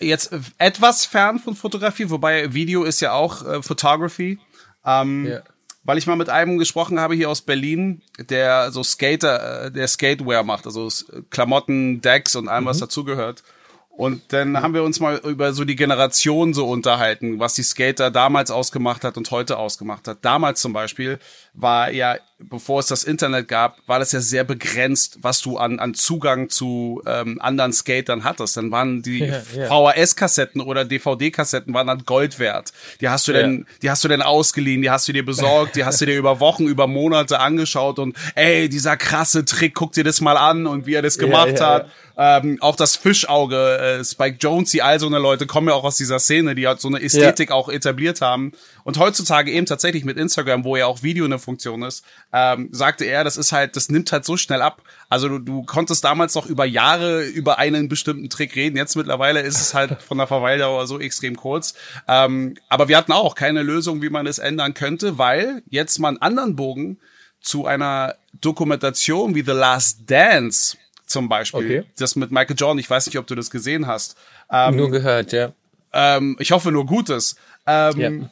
[0.00, 4.38] jetzt etwas fern von Fotografie, wobei Video ist ja auch äh, Photography.
[4.84, 5.42] Ähm, ja.
[5.84, 9.88] Weil ich mal mit einem gesprochen habe hier aus Berlin, der so Skater, äh, der
[9.88, 10.88] Skatewear macht, also
[11.30, 12.68] Klamotten, Decks und allem, mhm.
[12.68, 13.42] was dazugehört.
[13.98, 18.12] Und dann haben wir uns mal über so die Generation so unterhalten, was die Skater
[18.12, 20.18] damals ausgemacht hat und heute ausgemacht hat.
[20.24, 21.18] Damals zum Beispiel
[21.52, 25.80] war ja, bevor es das Internet gab, war das ja sehr begrenzt, was du an,
[25.80, 28.56] an Zugang zu ähm, anderen Skatern hattest.
[28.56, 29.68] Dann waren die ja, ja.
[29.68, 32.72] VHS-Kassetten oder DVD-Kassetten waren dann Gold wert.
[33.00, 33.40] Die hast du ja.
[33.40, 36.16] denn, die hast du denn ausgeliehen, die hast du dir besorgt, die hast du dir
[36.16, 40.66] über Wochen, über Monate angeschaut und ey, dieser krasse Trick, guck dir das mal an
[40.66, 41.90] und wie er das gemacht hat.
[42.20, 45.84] Ähm, auch das Fischauge, äh, Spike Jones, die all so eine Leute kommen ja auch
[45.84, 48.52] aus dieser Szene, die halt so eine Ästhetik auch etabliert haben.
[48.88, 53.04] Und heutzutage eben tatsächlich mit Instagram, wo ja auch Video eine Funktion ist, ähm, sagte
[53.04, 54.80] er, das ist halt, das nimmt halt so schnell ab.
[55.10, 58.78] Also du, du konntest damals noch über Jahre über einen bestimmten Trick reden.
[58.78, 61.74] Jetzt mittlerweile ist es halt von der Verweildauer so extrem kurz.
[62.08, 66.08] Ähm, aber wir hatten auch keine Lösung, wie man es ändern könnte, weil jetzt mal
[66.08, 66.98] einen anderen Bogen
[67.42, 71.84] zu einer Dokumentation wie The Last Dance zum Beispiel, okay.
[71.98, 74.16] das mit Michael Jordan, ich weiß nicht, ob du das gesehen hast.
[74.50, 75.52] Ähm, nur gehört, ja.
[75.92, 77.36] Ähm, ich hoffe nur Gutes.
[77.66, 78.28] Ähm, ja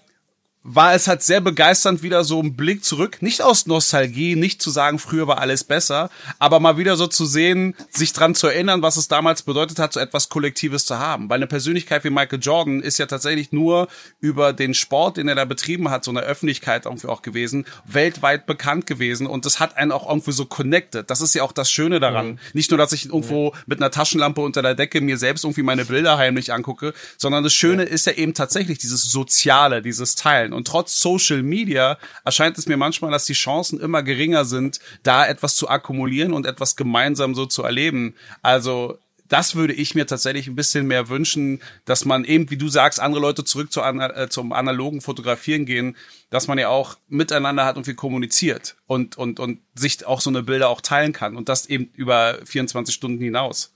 [0.68, 4.70] war es halt sehr begeisternd, wieder so ein Blick zurück, nicht aus Nostalgie, nicht zu
[4.70, 8.82] sagen, früher war alles besser, aber mal wieder so zu sehen, sich dran zu erinnern,
[8.82, 11.30] was es damals bedeutet hat, so etwas Kollektives zu haben.
[11.30, 13.86] Weil eine Persönlichkeit wie Michael Jordan ist ja tatsächlich nur
[14.18, 18.46] über den Sport, den er da betrieben hat, so eine Öffentlichkeit irgendwie auch gewesen, weltweit
[18.46, 21.08] bekannt gewesen und das hat einen auch irgendwie so connected.
[21.08, 22.26] Das ist ja auch das Schöne daran.
[22.26, 22.38] Mhm.
[22.54, 23.58] Nicht nur, dass ich irgendwo mhm.
[23.66, 27.54] mit einer Taschenlampe unter der Decke mir selbst irgendwie meine Bilder heimlich angucke, sondern das
[27.54, 27.88] Schöne ja.
[27.88, 30.55] ist ja eben tatsächlich dieses Soziale, dieses Teilen.
[30.56, 35.26] Und trotz Social Media erscheint es mir manchmal, dass die Chancen immer geringer sind, da
[35.26, 38.14] etwas zu akkumulieren und etwas gemeinsam so zu erleben.
[38.42, 42.68] Also das würde ich mir tatsächlich ein bisschen mehr wünschen, dass man eben, wie du
[42.68, 45.96] sagst, andere Leute zurück zu, äh, zum analogen Fotografieren gehen,
[46.30, 50.30] dass man ja auch miteinander hat und viel kommuniziert und, und, und sich auch so
[50.30, 53.72] eine Bilder auch teilen kann und das eben über 24 Stunden hinaus.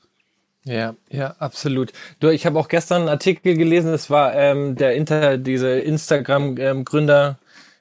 [0.65, 1.93] Ja, ja, absolut.
[2.21, 7.39] Du, ich habe auch gestern einen Artikel gelesen, es war ähm, der Inter, diese Instagram-Gründer
[7.40, 7.40] ähm,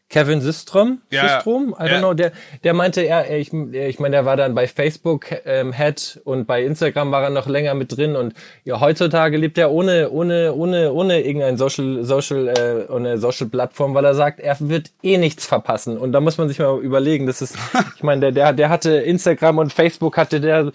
[0.10, 2.00] Kevin Systrom, ja, Systrom, I don't ja.
[2.00, 2.32] know, der,
[2.64, 6.64] der meinte, er, ich, ich meine, der war dann bei Facebook ähm, Head und bei
[6.64, 10.92] Instagram war er noch länger mit drin und ja, heutzutage lebt er ohne, ohne, ohne,
[10.94, 15.46] ohne irgendein Social, Social, äh, eine Social Plattform, weil er sagt, er wird eh nichts
[15.46, 15.96] verpassen.
[16.00, 17.56] Und da muss man sich mal überlegen, das ist,
[17.96, 20.72] ich meine, der, der, der hatte Instagram und Facebook hatte der,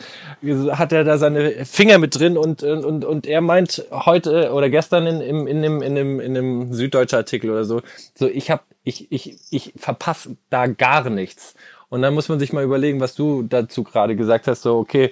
[0.71, 5.09] hat er da seine Finger mit drin und, und, und er meint heute oder gestern
[5.09, 7.83] in, in, in, dem, in, dem, in dem süddeutschen Artikel oder so,
[8.15, 11.55] so ich habe ich, ich, ich verpasse da gar nichts.
[11.89, 14.63] Und dann muss man sich mal überlegen, was du dazu gerade gesagt hast.
[14.63, 15.11] So, okay,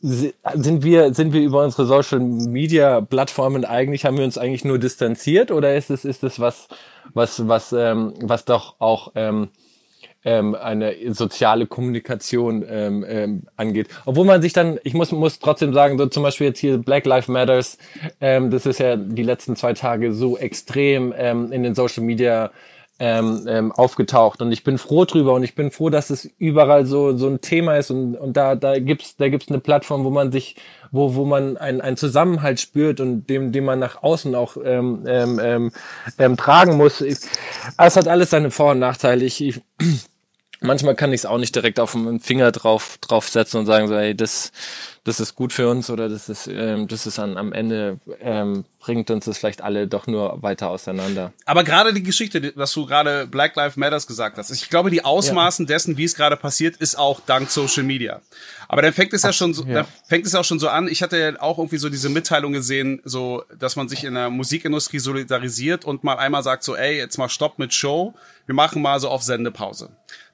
[0.00, 4.78] sind wir, sind wir über unsere Social Media Plattformen eigentlich, haben wir uns eigentlich nur
[4.78, 6.68] distanziert oder ist es, ist es was,
[7.14, 9.48] was, was, ähm, was doch auch, ähm,
[10.24, 13.88] ähm, eine soziale Kommunikation ähm, ähm, angeht.
[14.04, 17.06] Obwohl man sich dann, ich muss, muss trotzdem sagen, so zum Beispiel jetzt hier Black
[17.06, 17.78] Lives Matters,
[18.20, 22.50] ähm, das ist ja die letzten zwei Tage so extrem ähm, in den Social Media
[23.00, 26.84] ähm, ähm, aufgetaucht und ich bin froh drüber und ich bin froh, dass es überall
[26.84, 30.10] so so ein Thema ist und und da da gibt's da gibt's eine Plattform, wo
[30.10, 30.56] man sich
[30.92, 35.04] wo wo man einen einen Zusammenhalt spürt und dem dem man nach außen auch ähm,
[35.06, 35.72] ähm, ähm,
[36.18, 37.00] ähm, tragen muss.
[37.00, 37.26] Es
[37.78, 39.24] hat alles seine Vor- und Nachteile.
[39.24, 39.62] Ich, ich
[40.60, 43.96] manchmal kann ich es auch nicht direkt auf den Finger drauf draufsetzen und sagen so,
[43.96, 44.52] hey, das
[45.04, 48.64] das ist gut für uns oder das ist, ähm, das ist an, am Ende ähm,
[48.80, 51.32] bringt uns das vielleicht alle doch nur weiter auseinander.
[51.46, 55.04] Aber gerade die Geschichte, dass du gerade Black Lives Matters gesagt hast, ich glaube, die
[55.04, 55.68] Ausmaßen ja.
[55.74, 58.20] dessen, wie es gerade passiert, ist auch dank Social Media.
[58.68, 59.74] Aber dann fängt es ja schon so, ja.
[59.74, 60.86] dann fängt es auch schon so an.
[60.86, 64.28] Ich hatte ja auch irgendwie so diese Mitteilung gesehen, so, dass man sich in der
[64.28, 68.14] Musikindustrie solidarisiert und mal einmal sagt so, ey, jetzt mal Stopp mit Show,
[68.46, 69.90] wir machen mal so auf Sendepause.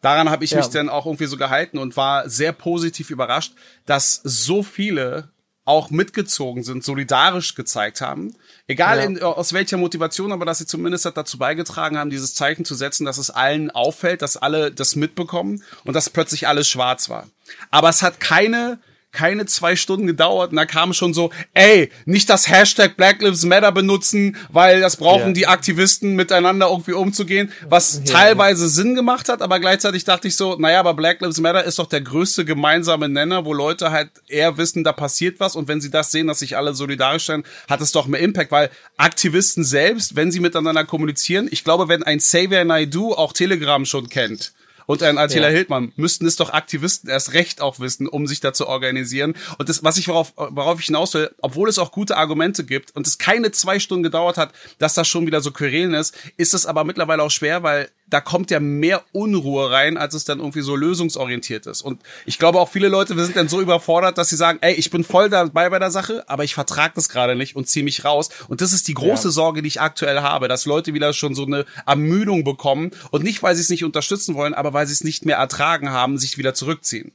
[0.07, 0.59] Daran habe ich ja.
[0.59, 3.55] mich dann auch irgendwie so gehalten und war sehr positiv überrascht,
[3.87, 5.31] dass so viele
[5.65, 8.33] auch mitgezogen sind, solidarisch gezeigt haben.
[8.69, 9.05] Egal ja.
[9.05, 13.05] in, aus welcher Motivation, aber dass sie zumindest dazu beigetragen haben, dieses Zeichen zu setzen,
[13.05, 17.27] dass es allen auffällt, dass alle das mitbekommen und dass plötzlich alles schwarz war.
[17.73, 18.79] Aber es hat keine
[19.17, 23.47] keine zwei Stunden gedauert und da kam schon so, ey, nicht das Hashtag Black Lives
[23.47, 25.33] Matter benutzen, weil das brauchen ja.
[25.33, 28.13] die Aktivisten miteinander irgendwie umzugehen, was ja.
[28.13, 31.79] teilweise Sinn gemacht hat, aber gleichzeitig dachte ich so, naja, aber Black Lives Matter ist
[31.79, 35.81] doch der größte gemeinsame Nenner, wo Leute halt eher wissen, da passiert was und wenn
[35.81, 39.65] sie das sehen, dass sich alle solidarisch stellen, hat es doch mehr Impact, weil Aktivisten
[39.65, 44.53] selbst, wenn sie miteinander kommunizieren, ich glaube, wenn ein Xavier Naidu auch Telegram schon kennt,
[44.87, 45.55] und ein Attila ja.
[45.55, 49.35] Hildmann müssten es doch Aktivisten erst recht auch wissen, um sich da zu organisieren.
[49.59, 52.95] Und das, was ich worauf, worauf ich hinaus will, obwohl es auch gute Argumente gibt
[52.95, 56.55] und es keine zwei Stunden gedauert hat, dass das schon wieder so querelen ist, ist
[56.55, 60.39] es aber mittlerweile auch schwer, weil da kommt ja mehr Unruhe rein, als es dann
[60.39, 61.83] irgendwie so lösungsorientiert ist.
[61.83, 64.75] Und ich glaube auch viele Leute, wir sind dann so überfordert, dass sie sagen, ey,
[64.75, 67.85] ich bin voll dabei bei der Sache, aber ich vertrag das gerade nicht und ziehe
[67.85, 68.29] mich raus.
[68.49, 69.33] Und das ist die große ja.
[69.33, 73.43] Sorge, die ich aktuell habe, dass Leute wieder schon so eine Ermüdung bekommen und nicht,
[73.43, 76.39] weil sie es nicht unterstützen wollen, aber weil sie es nicht mehr ertragen haben, sich
[76.39, 77.13] wieder zurückziehen.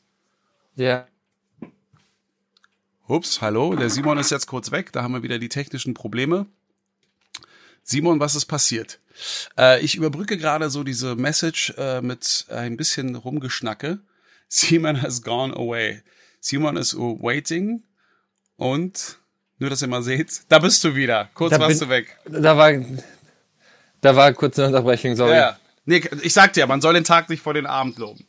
[0.76, 1.08] Ja.
[3.08, 6.46] Ups, hallo, der Simon ist jetzt kurz weg, da haben wir wieder die technischen Probleme.
[7.84, 9.01] Simon, was ist passiert?
[9.58, 14.00] Äh, ich überbrücke gerade so diese Message äh, mit ein bisschen Rumgeschnacke.
[14.48, 16.02] Simon has gone away.
[16.40, 17.84] Simon is waiting
[18.58, 19.20] und
[19.60, 21.30] nur, dass ihr mal seht, da bist du wieder.
[21.36, 22.18] Kurz da warst bin, du weg.
[22.26, 22.74] Da war,
[24.02, 25.36] da war kurz eine Unterbrechung, sorry.
[25.36, 28.26] Ja, nee, ich sag dir, man soll den Tag nicht vor den Abend loben.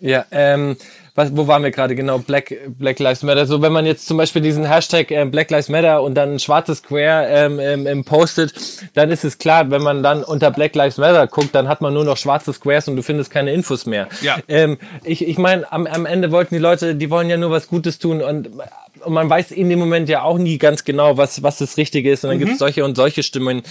[0.00, 0.76] Ja, ähm,
[1.14, 2.18] was, wo waren wir gerade genau?
[2.18, 3.46] Black, Black Lives Matter.
[3.46, 6.38] So, wenn man jetzt zum Beispiel diesen Hashtag äh, Black Lives Matter und dann ein
[6.40, 8.52] schwarzes Square ähm, ähm, ähm, postet,
[8.94, 11.94] dann ist es klar, wenn man dann unter Black Lives Matter guckt, dann hat man
[11.94, 14.08] nur noch schwarze Squares und du findest keine Infos mehr.
[14.22, 14.38] Ja.
[14.48, 17.68] Ähm, ich ich meine, am, am Ende wollten die Leute, die wollen ja nur was
[17.68, 18.50] Gutes tun und
[19.04, 22.10] und man weiß in dem Moment ja auch nie ganz genau, was, was das Richtige
[22.10, 22.24] ist.
[22.24, 22.42] Und dann mhm.
[22.42, 23.62] gibt es solche und solche Stimmen.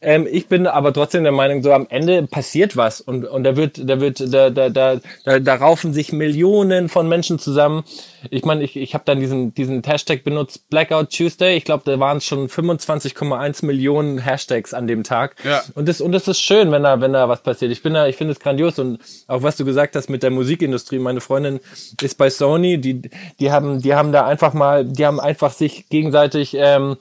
[0.00, 3.56] Ähm, ich bin aber trotzdem der Meinung, so am Ende passiert was und, und da
[3.56, 7.84] wird, da wird, da, da, da, da, da raufen sich Millionen von Menschen zusammen.
[8.30, 11.56] Ich meine, ich, ich habe dann diesen, diesen Hashtag benutzt, Blackout Tuesday.
[11.56, 15.36] Ich glaube, da waren es schon 25,1 Millionen Hashtags an dem Tag.
[15.44, 15.62] Ja.
[15.74, 17.70] Und das, und das ist schön, wenn da, wenn da was passiert.
[17.70, 20.30] Ich bin da, ich finde es grandios und auch was du gesagt hast mit der
[20.30, 20.98] Musikindustrie.
[20.98, 21.60] Meine Freundin
[22.02, 23.02] ist bei Sony, die,
[23.38, 26.96] die haben, die haben da einfach mal mal, die haben einfach sich gegenseitig ähm,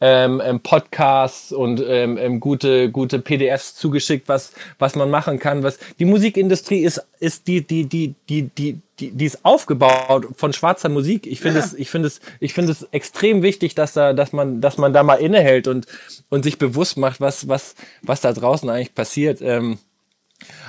[0.00, 5.62] ähm, ähm, Podcasts und ähm, ähm, gute gute PDFs zugeschickt, was was man machen kann.
[5.62, 10.52] Was die Musikindustrie ist ist die die die die die die, die ist aufgebaut von
[10.52, 11.26] schwarzer Musik.
[11.26, 11.66] Ich finde ja.
[11.66, 14.92] es ich finde es ich finde es extrem wichtig, dass da dass man dass man
[14.92, 15.86] da mal innehält und
[16.30, 19.42] und sich bewusst macht, was was was da draußen eigentlich passiert.
[19.42, 19.78] Ähm,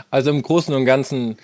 [0.10, 1.38] also im Großen und Ganzen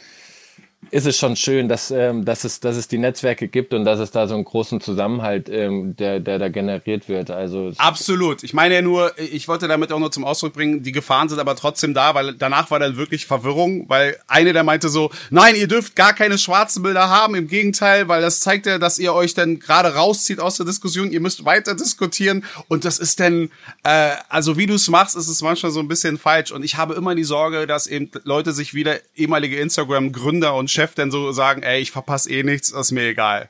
[0.92, 4.00] ist es schon schön, dass, ähm, dass, es, dass es die Netzwerke gibt und dass
[4.00, 7.30] es da so einen großen Zusammenhalt, ähm, der, der da generiert wird.
[7.30, 8.44] Also Absolut.
[8.44, 11.40] Ich meine ja nur, ich wollte damit auch nur zum Ausdruck bringen, die Gefahren sind
[11.40, 15.56] aber trotzdem da, weil danach war dann wirklich Verwirrung, weil eine der meinte so, nein,
[15.56, 19.14] ihr dürft gar keine schwarzen Bilder haben, im Gegenteil, weil das zeigt ja, dass ihr
[19.14, 23.50] euch dann gerade rauszieht aus der Diskussion, ihr müsst weiter diskutieren und das ist dann,
[23.84, 26.78] äh, also wie du es machst, ist es manchmal so ein bisschen falsch und ich
[26.78, 31.32] habe immer die Sorge, dass eben Leute sich wieder ehemalige Instagram-Gründer und Chef denn so
[31.32, 33.50] sagen, ey, ich verpasse eh nichts, ist mir egal.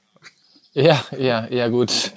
[0.73, 2.11] Ja, ja, ja, gut.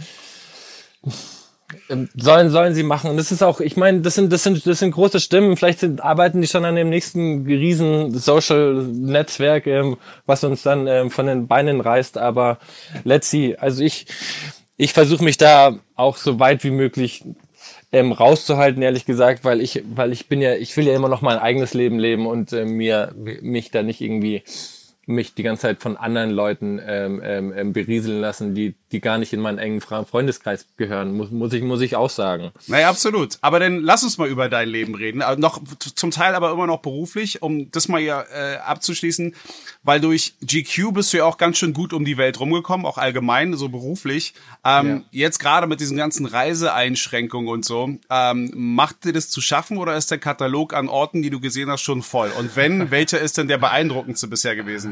[1.89, 3.11] Ähm, sollen, sollen sie machen.
[3.11, 5.57] Und das ist auch, ich meine, das sind, das sind, das sind große Stimmen.
[5.57, 11.11] Vielleicht sind, arbeiten die schon an dem nächsten riesen Social-Netzwerk, ähm, was uns dann ähm,
[11.11, 12.19] von den Beinen reißt.
[12.19, 12.59] Aber
[13.05, 13.57] let's see.
[13.57, 14.07] Also ich,
[14.77, 17.25] ich versuche mich da auch so weit wie möglich
[17.93, 21.23] ähm, rauszuhalten, ehrlich gesagt, weil ich, weil ich bin ja, ich will ja immer noch
[21.23, 24.43] mein eigenes Leben leben und äh, mir mich da nicht irgendwie
[25.07, 29.19] mich die ganze Zeit von anderen Leuten ähm, ähm, ähm, berieseln lassen, die, die gar
[29.19, 32.53] nicht in meinen engen Freundeskreis gehören, muss, muss, ich, muss ich auch sagen.
[32.67, 33.39] Naja, absolut.
[33.41, 35.23] Aber dann lass uns mal über dein Leben reden.
[35.23, 39.35] Also noch zum Teil aber immer noch beruflich, um das mal ja äh, abzuschließen,
[39.83, 42.99] weil durch GQ bist du ja auch ganz schön gut um die Welt rumgekommen, auch
[42.99, 44.35] allgemein, so beruflich.
[44.65, 45.27] Ähm, ja.
[45.27, 49.97] Jetzt gerade mit diesen ganzen Reiseeinschränkungen und so, ähm, macht dir das zu schaffen oder
[49.97, 52.31] ist der Katalog an Orten, die du gesehen hast, schon voll?
[52.39, 54.90] Und wenn, welcher ist denn der beeindruckendste bisher gewesen?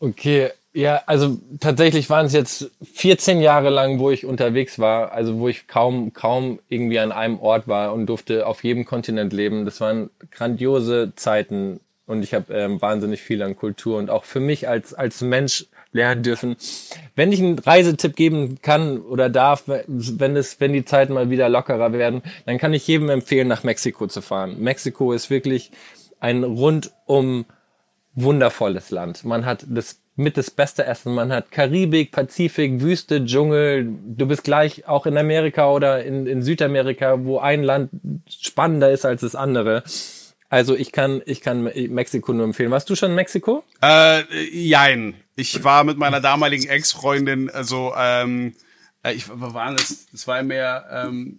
[0.00, 5.38] Okay, ja, also tatsächlich waren es jetzt 14 Jahre lang, wo ich unterwegs war, also
[5.38, 9.64] wo ich kaum, kaum irgendwie an einem Ort war und durfte auf jedem Kontinent leben.
[9.64, 14.40] Das waren grandiose Zeiten und ich habe ähm, wahnsinnig viel an Kultur und auch für
[14.40, 16.56] mich als, als Mensch lernen dürfen.
[17.16, 21.48] Wenn ich einen Reisetipp geben kann oder darf, wenn es, wenn die Zeiten mal wieder
[21.48, 24.60] lockerer werden, dann kann ich jedem empfehlen, nach Mexiko zu fahren.
[24.60, 25.70] Mexiko ist wirklich
[26.20, 27.46] ein rundum
[28.22, 29.24] wundervolles Land.
[29.24, 31.14] Man hat das mit das beste Essen.
[31.14, 33.88] Man hat Karibik, Pazifik, Wüste, Dschungel.
[34.04, 37.90] Du bist gleich auch in Amerika oder in, in Südamerika, wo ein Land
[38.28, 39.84] spannender ist als das andere.
[40.48, 42.70] Also ich kann, ich kann Mexiko nur empfehlen.
[42.70, 43.62] Warst du schon in Mexiko?
[43.82, 45.14] Äh, jein.
[45.36, 48.54] Ich war mit meiner damaligen Ex-Freundin, also ähm,
[49.04, 51.38] äh, ich war das, das war mehr ähm,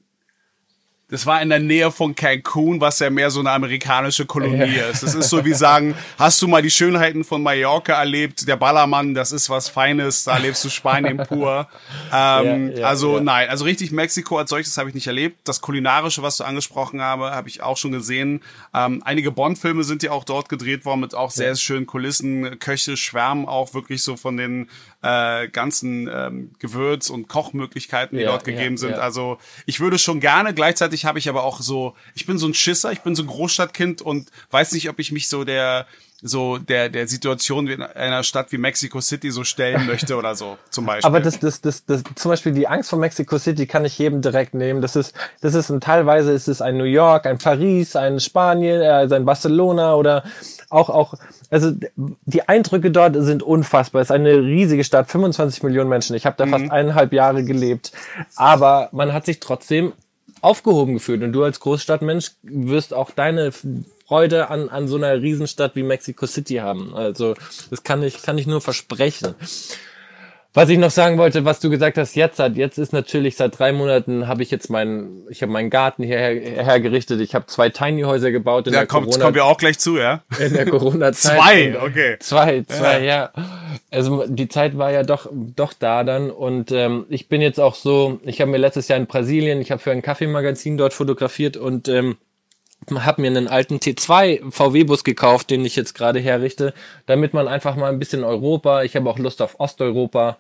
[1.10, 4.88] das war in der Nähe von Cancun, was ja mehr so eine amerikanische Kolonie ja.
[4.88, 5.02] ist.
[5.02, 8.48] Das ist so wie sagen, hast du mal die Schönheiten von Mallorca erlebt?
[8.48, 11.68] Der Ballermann, das ist was Feines, da lebst du Spanien pur.
[12.12, 15.48] Ähm, ja, ja, also nein, also richtig Mexiko als solches habe ich nicht erlebt.
[15.48, 18.42] Das Kulinarische, was du angesprochen habe, habe ich auch schon gesehen.
[18.74, 22.60] Ähm, einige Bond-Filme sind ja auch dort gedreht worden mit auch sehr schönen Kulissen.
[22.60, 24.70] Köche schwärmen auch wirklich so von den
[25.02, 28.96] äh, ganzen ähm, Gewürz- und Kochmöglichkeiten, die dort gegeben sind.
[28.96, 32.48] Also ich würde schon gerne gleichzeitig gleichzeitig habe ich aber auch so, ich bin so
[32.48, 35.86] ein Schisser, ich bin so ein Großstadtkind und weiß nicht, ob ich mich so der
[36.22, 40.58] so der der Situation in einer Stadt wie Mexico City so stellen möchte oder so
[40.70, 41.08] zum Beispiel.
[41.08, 44.22] Aber das das das das zum Beispiel die Angst vor Mexico City kann ich jedem
[44.22, 44.82] direkt nehmen.
[44.82, 48.82] Das ist das ist ein teilweise ist es ein New York, ein Paris, ein Spanien,
[48.82, 50.24] äh, ein Barcelona oder
[50.70, 51.16] auch auch
[51.50, 54.02] also die Eindrücke dort sind unfassbar.
[54.02, 56.16] Es ist eine riesige Stadt, 25 Millionen Menschen.
[56.16, 56.52] Ich habe da mhm.
[56.52, 57.92] fast eineinhalb Jahre gelebt,
[58.36, 59.94] aber man hat sich trotzdem
[60.42, 61.24] aufgehoben gefühlt.
[61.24, 63.52] Und du als Großstadtmensch wirst auch deine
[64.06, 66.96] Freude an, an so einer Riesenstadt wie Mexico City haben.
[66.96, 67.36] Also
[67.70, 69.36] das kann ich, kann ich nur versprechen.
[70.60, 73.58] Was ich noch sagen wollte, was du gesagt hast, jetzt hat, jetzt ist natürlich seit
[73.58, 76.34] drei Monaten habe ich jetzt meinen, ich habe meinen Garten hierher
[76.66, 77.22] hergerichtet.
[77.22, 79.24] Ich habe zwei Tiny Häuser gebaut in ja, der kommt, Corona.
[79.24, 80.22] kommen wir auch gleich zu, ja?
[80.38, 81.38] In der Corona-Zeit.
[81.40, 82.18] zwei, okay.
[82.20, 83.32] Zwei, zwei, ja.
[83.36, 83.46] ja.
[83.90, 87.76] Also die Zeit war ja doch, doch da dann und ähm, ich bin jetzt auch
[87.76, 88.20] so.
[88.24, 91.88] Ich habe mir letztes Jahr in Brasilien, ich habe für ein Kaffeemagazin dort fotografiert und
[91.88, 92.18] ähm,
[92.92, 96.74] habe mir einen alten T2 VW-Bus gekauft, den ich jetzt gerade herrichte,
[97.06, 100.38] damit man einfach mal ein bisschen Europa, ich habe auch Lust auf Osteuropa,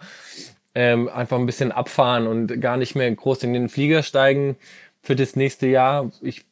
[0.75, 4.57] ähm, einfach ein bisschen abfahren und gar nicht mehr groß in den Flieger steigen
[5.01, 6.11] für das nächste Jahr.
[6.21, 6.45] Ich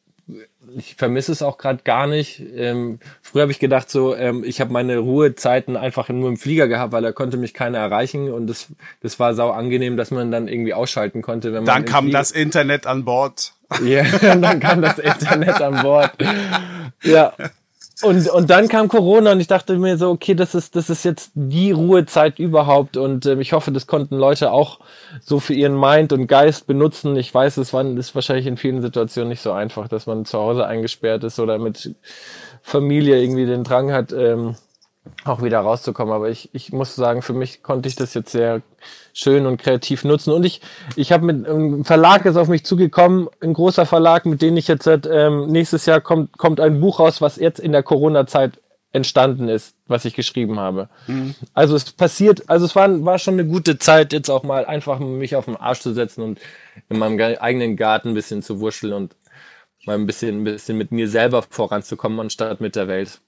[0.76, 2.42] ich vermisse es auch gerade gar nicht.
[2.54, 6.68] Ähm, früher habe ich gedacht, so ähm, ich habe meine Ruhezeiten einfach nur im Flieger
[6.68, 8.68] gehabt, weil da konnte mich keiner erreichen und das,
[9.00, 11.52] das war sau angenehm, dass man dann irgendwie ausschalten konnte.
[11.52, 13.54] Wenn man dann kam Flieger das Internet an Bord.
[13.84, 16.12] Ja, dann kam das Internet an Bord.
[17.02, 17.32] Ja.
[18.02, 21.04] Und, und dann kam Corona und ich dachte mir so, okay, das ist, das ist
[21.04, 24.78] jetzt die Ruhezeit überhaupt und äh, ich hoffe, das konnten Leute auch
[25.20, 27.16] so für ihren Mind und Geist benutzen.
[27.16, 30.38] Ich weiß, es war, ist wahrscheinlich in vielen Situationen nicht so einfach, dass man zu
[30.38, 31.96] Hause eingesperrt ist oder mit
[32.62, 34.54] Familie irgendwie den Drang hat, ähm,
[35.24, 36.14] auch wieder rauszukommen.
[36.14, 38.62] Aber ich, ich muss sagen, für mich konnte ich das jetzt sehr
[39.18, 40.32] schön und kreativ nutzen.
[40.32, 40.60] Und ich,
[40.96, 44.68] ich habe mit einem Verlag ist auf mich zugekommen, ein großer Verlag, mit dem ich
[44.68, 48.60] jetzt ähm, nächstes Jahr kommt, kommt ein Buch raus, was jetzt in der Corona-Zeit
[48.92, 50.88] entstanden ist, was ich geschrieben habe.
[51.08, 51.34] Mhm.
[51.52, 54.98] Also es passiert, also es war, war schon eine gute Zeit, jetzt auch mal einfach
[54.98, 56.40] mich auf den Arsch zu setzen und
[56.88, 59.16] in meinem eigenen Garten ein bisschen zu wurschteln und
[59.84, 63.20] mal ein bisschen, ein bisschen mit mir selber voranzukommen, anstatt mit der Welt.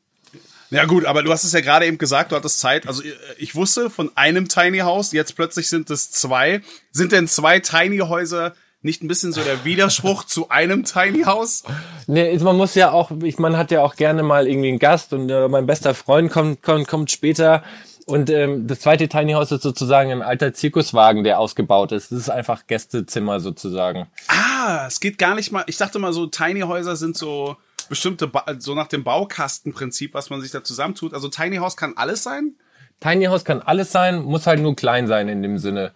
[0.71, 2.87] Ja gut, aber du hast es ja gerade eben gesagt, du hattest Zeit.
[2.87, 3.03] Also
[3.39, 6.63] ich wusste von einem Tiny House, jetzt plötzlich sind es zwei.
[6.93, 11.65] Sind denn zwei Tiny Häuser nicht ein bisschen so der Widerspruch zu einem Tiny House?
[12.07, 15.13] Nee, man muss ja auch, ich, man hat ja auch gerne mal irgendwie einen Gast
[15.13, 17.63] und äh, mein bester Freund kommt, kommt, kommt später.
[18.07, 22.11] Und ähm, das zweite Tiny House ist sozusagen ein alter Zirkuswagen, der ausgebaut ist.
[22.11, 24.07] Das ist einfach Gästezimmer sozusagen.
[24.29, 25.65] Ah, es geht gar nicht mal.
[25.67, 27.57] Ich dachte mal so, Tiny Häuser sind so
[27.91, 31.13] bestimmte, ba so nach dem Baukastenprinzip, was man sich da zusammentut.
[31.13, 32.55] Also Tiny House kann alles sein?
[33.01, 35.93] Tiny House kann alles sein, muss halt nur klein sein in dem Sinne.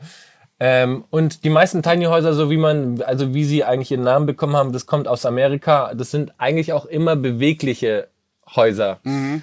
[0.61, 4.27] Ähm, und die meisten Tiny Häuser, so wie man, also wie sie eigentlich ihren Namen
[4.27, 5.95] bekommen haben, das kommt aus Amerika.
[5.95, 8.09] Das sind eigentlich auch immer bewegliche
[8.55, 9.01] Häuser.
[9.05, 9.43] Mhm.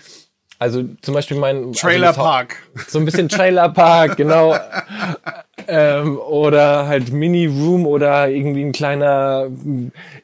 [0.60, 2.58] Also zum Beispiel mein also Trailer also Park.
[2.88, 4.56] So ein bisschen Trailer Park, genau.
[5.68, 9.48] ähm, oder halt Mini Room oder irgendwie ein kleiner.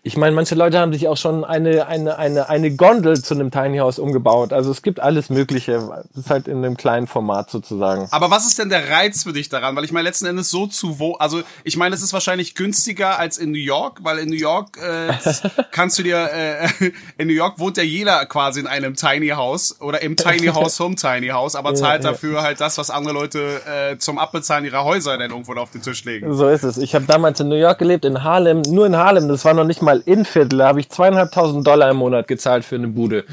[0.04, 3.52] Ich meine, manche Leute haben sich auch schon eine eine eine eine Gondel zu einem
[3.52, 4.54] Tiny House umgebaut.
[4.54, 5.74] Also es gibt alles Mögliche.
[6.14, 8.08] Das ist halt in einem kleinen Format sozusagen.
[8.12, 9.76] Aber was ist denn der Reiz für dich daran?
[9.76, 11.16] Weil ich meine letzten Endes so zu wo.
[11.16, 14.78] Also ich meine, es ist wahrscheinlich günstiger als in New York, weil in New York
[14.78, 15.14] äh,
[15.72, 16.68] kannst du dir äh,
[17.18, 20.80] in New York wohnt ja jeder quasi in einem Tiny House oder im Tiny House
[20.80, 24.84] Home Tiny House, aber zahlt dafür halt das, was andere Leute äh, zum Abbezahlen ihrer
[24.84, 26.34] Häuser dann irgendwo auf den Tisch legen.
[26.34, 26.78] So ist es.
[26.78, 29.66] Ich habe damals in New York gelebt, in Harlem, nur in Harlem, das war noch
[29.66, 33.26] nicht mal in Viertel, da habe ich zweieinhalbtausend Dollar im Monat gezahlt für eine Bude.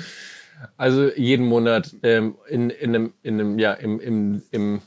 [0.77, 4.81] Also jeden Monat ähm, in, in einem, in einem, ja, im, im, im,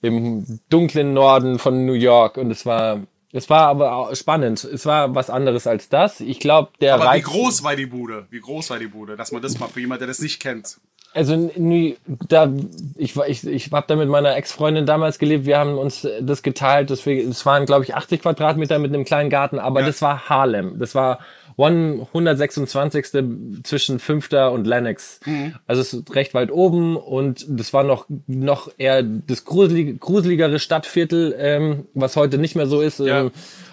[0.00, 3.00] im dunklen Norden von New York und es war
[3.34, 4.62] es war aber spannend.
[4.62, 6.20] Es war was anderes als das.
[6.20, 8.26] Ich glaube, der Aber Reiz wie groß war die Bude?
[8.28, 9.16] Wie groß war die Bude?
[9.16, 10.76] Dass man das mal für jemanden, der das nicht kennt.
[11.14, 11.50] Also
[12.28, 12.50] da
[12.96, 15.44] ich ich ich habe da mit meiner Ex-Freundin damals gelebt.
[15.44, 16.90] Wir haben uns das geteilt.
[16.90, 19.86] Deswegen, es waren glaube ich 80 Quadratmeter mit einem kleinen Garten, aber ja.
[19.86, 20.78] das war Harlem.
[20.78, 21.18] Das war
[21.56, 23.62] 126.
[23.62, 25.20] zwischen Fünfter und Lennox.
[25.24, 25.54] Mhm.
[25.66, 30.58] Also es ist recht weit oben und das war noch noch eher das gruselige, gruseligere
[30.58, 33.00] Stadtviertel, ähm, was heute nicht mehr so ist.
[33.00, 33.22] Ja.
[33.22, 33.30] Ähm,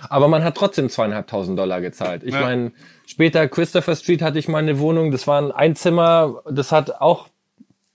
[0.09, 2.23] aber man hat trotzdem zweieinhalbtausend Dollar gezahlt.
[2.23, 2.41] Ich ja.
[2.41, 2.71] meine
[3.09, 7.27] Später Christopher Street hatte ich mal eine Wohnung, das war ein Zimmer, das hat auch,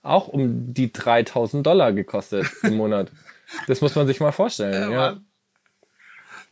[0.01, 3.11] auch um die 3000 Dollar gekostet im Monat.
[3.67, 4.91] Das muss man sich mal vorstellen.
[4.91, 5.17] Ja.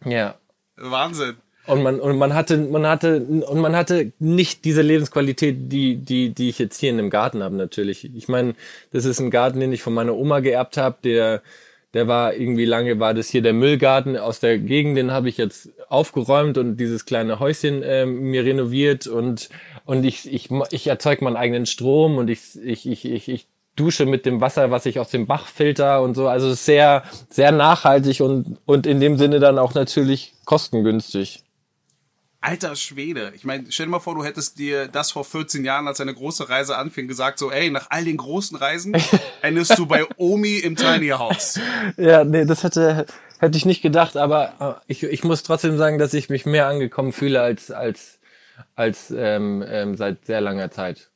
[0.06, 0.12] Ja.
[0.12, 0.36] ja.
[0.76, 1.38] Wahnsinn.
[1.66, 6.34] Und man, und man hatte, man hatte, und man hatte nicht diese Lebensqualität, die, die,
[6.34, 8.14] die ich jetzt hier in dem Garten habe, natürlich.
[8.16, 8.56] Ich meine,
[8.92, 11.42] das ist ein Garten, den ich von meiner Oma geerbt habe, der,
[11.94, 15.38] der war irgendwie lange, war das hier der Müllgarten aus der Gegend, den habe ich
[15.38, 19.50] jetzt aufgeräumt und dieses kleine Häuschen äh, mir renoviert und,
[19.86, 24.06] und ich, ich, ich erzeuge meinen eigenen Strom und ich, ich, ich, ich, ich dusche
[24.06, 26.28] mit dem Wasser, was ich aus dem Bach filter und so.
[26.28, 31.43] Also sehr, sehr nachhaltig und, und in dem Sinne dann auch natürlich kostengünstig.
[32.44, 33.32] Alter Schwede.
[33.36, 36.14] Ich meine, stell dir mal vor, du hättest dir das vor 14 Jahren, als eine
[36.14, 38.94] große Reise anfing, gesagt, so, ey, nach all den großen Reisen
[39.42, 41.58] endest du bei Omi im Tiny House.
[41.96, 43.06] Ja, nee, das hätte,
[43.40, 46.68] hätte ich nicht gedacht, aber äh, ich, ich muss trotzdem sagen, dass ich mich mehr
[46.68, 48.20] angekommen fühle als, als,
[48.76, 51.12] als ähm, ähm, seit sehr langer Zeit.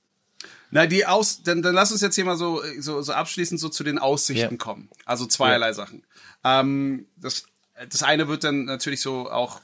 [0.72, 3.68] Na, die Aus, dann, dann lass uns jetzt hier mal so, so, so abschließend so
[3.68, 4.58] zu den Aussichten ja.
[4.58, 4.90] kommen.
[5.06, 5.74] Also zweierlei ja.
[5.74, 6.04] Sachen.
[6.46, 7.48] Ähm, das,
[7.90, 9.60] das eine wird dann natürlich so auch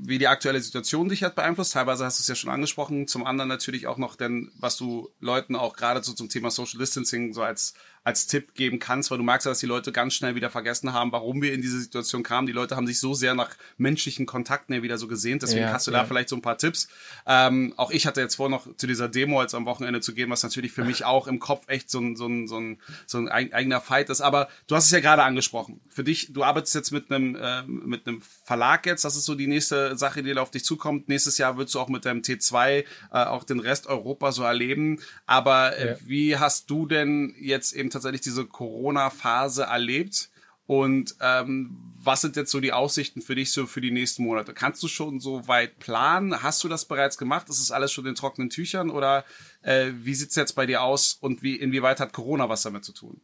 [0.00, 1.74] wie die aktuelle Situation dich hat beeinflusst.
[1.74, 3.06] Teilweise hast du es ja schon angesprochen.
[3.06, 6.78] Zum anderen natürlich auch noch denn, was du Leuten auch gerade so zum Thema Social
[6.78, 10.14] Distancing so als als Tipp geben kannst, weil du merkst ja, dass die Leute ganz
[10.14, 12.46] schnell wieder vergessen haben, warum wir in diese Situation kamen.
[12.46, 15.42] Die Leute haben sich so sehr nach menschlichen Kontakten ja wieder so gesehnt.
[15.42, 15.98] Deswegen ja, hast du ja.
[15.98, 16.88] da vielleicht so ein paar Tipps.
[17.26, 20.30] Ähm, auch ich hatte jetzt vor, noch zu dieser Demo jetzt am Wochenende zu gehen,
[20.30, 23.18] was natürlich für mich auch im Kopf echt so ein, so ein, so ein, so
[23.18, 24.22] ein eigener Fight ist.
[24.22, 25.80] Aber du hast es ja gerade angesprochen.
[25.90, 29.04] Für dich, du arbeitest jetzt mit einem, äh, mit einem Verlag jetzt.
[29.04, 31.10] Das ist so die nächste Sache, die da auf dich zukommt.
[31.10, 35.00] Nächstes Jahr würdest du auch mit deinem T2 äh, auch den Rest Europa so erleben.
[35.26, 40.30] Aber äh, wie hast du denn jetzt eben tatsächlich diese Corona-Phase erlebt?
[40.66, 44.54] Und ähm, was sind jetzt so die Aussichten für dich so für die nächsten Monate?
[44.54, 46.44] Kannst du schon so weit planen?
[46.44, 47.48] Hast du das bereits gemacht?
[47.48, 48.90] Ist es alles schon in trockenen Tüchern?
[48.90, 49.24] Oder
[49.62, 52.92] äh, wie sieht's jetzt bei dir aus und wie inwieweit hat Corona was damit zu
[52.92, 53.20] tun?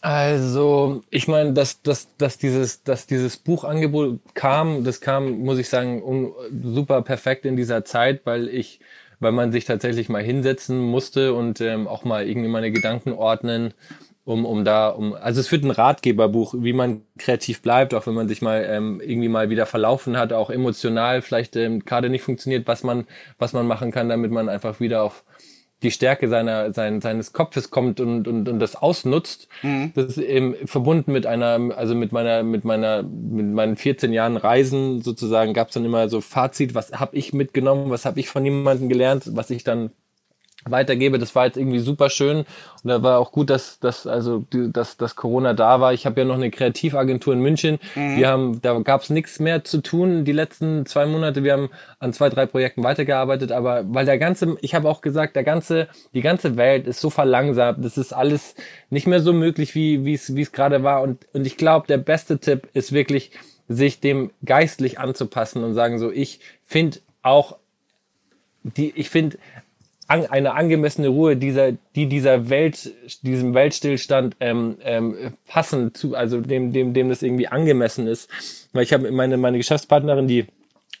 [0.00, 5.68] Also, ich meine, dass, dass, dass, dieses, dass dieses Buchangebot kam, das kam, muss ich
[5.68, 8.80] sagen, um, super perfekt in dieser Zeit, weil ich
[9.20, 13.74] weil man sich tatsächlich mal hinsetzen musste und ähm, auch mal irgendwie meine Gedanken ordnen,
[14.24, 18.14] um, um da, um, also es wird ein Ratgeberbuch, wie man kreativ bleibt, auch wenn
[18.14, 22.22] man sich mal ähm, irgendwie mal wieder verlaufen hat, auch emotional vielleicht ähm, gerade nicht
[22.22, 23.06] funktioniert, was man,
[23.38, 25.24] was man machen kann, damit man einfach wieder auf
[25.82, 29.48] die Stärke seiner, sein, seines Kopfes kommt und, und, und das ausnutzt.
[29.62, 29.92] Mhm.
[29.94, 34.36] Das ist eben verbunden mit einer, also mit meiner, mit meiner, mit meinen 14 Jahren
[34.36, 38.28] Reisen sozusagen gab es dann immer so Fazit, was habe ich mitgenommen, was habe ich
[38.28, 39.90] von jemandem gelernt, was ich dann
[40.64, 41.18] weitergebe.
[41.18, 44.96] Das war jetzt irgendwie super schön und da war auch gut, dass, dass also dass,
[44.96, 45.92] dass Corona da war.
[45.92, 47.78] Ich habe ja noch eine Kreativagentur in München.
[47.94, 48.16] Mhm.
[48.16, 51.44] Wir haben, da gab es nichts mehr zu tun die letzten zwei Monate.
[51.44, 55.36] Wir haben an zwei, drei Projekten weitergearbeitet, aber weil der ganze, ich habe auch gesagt,
[55.36, 57.84] der ganze, die ganze Welt ist so verlangsamt.
[57.84, 58.54] Das ist alles
[58.90, 61.02] nicht mehr so möglich, wie wie es wie es gerade war.
[61.02, 63.32] Und und ich glaube, der beste Tipp ist wirklich,
[63.68, 67.56] sich dem geistlich anzupassen und sagen so, ich finde auch
[68.62, 69.38] die, ich finde
[70.10, 72.92] an, eine angemessene Ruhe dieser, die dieser Welt,
[73.22, 78.28] diesem Weltstillstand ähm, ähm, passen zu, also dem, dem, dem das irgendwie angemessen ist.
[78.72, 80.46] Weil ich habe meine, meine Geschäftspartnerin, die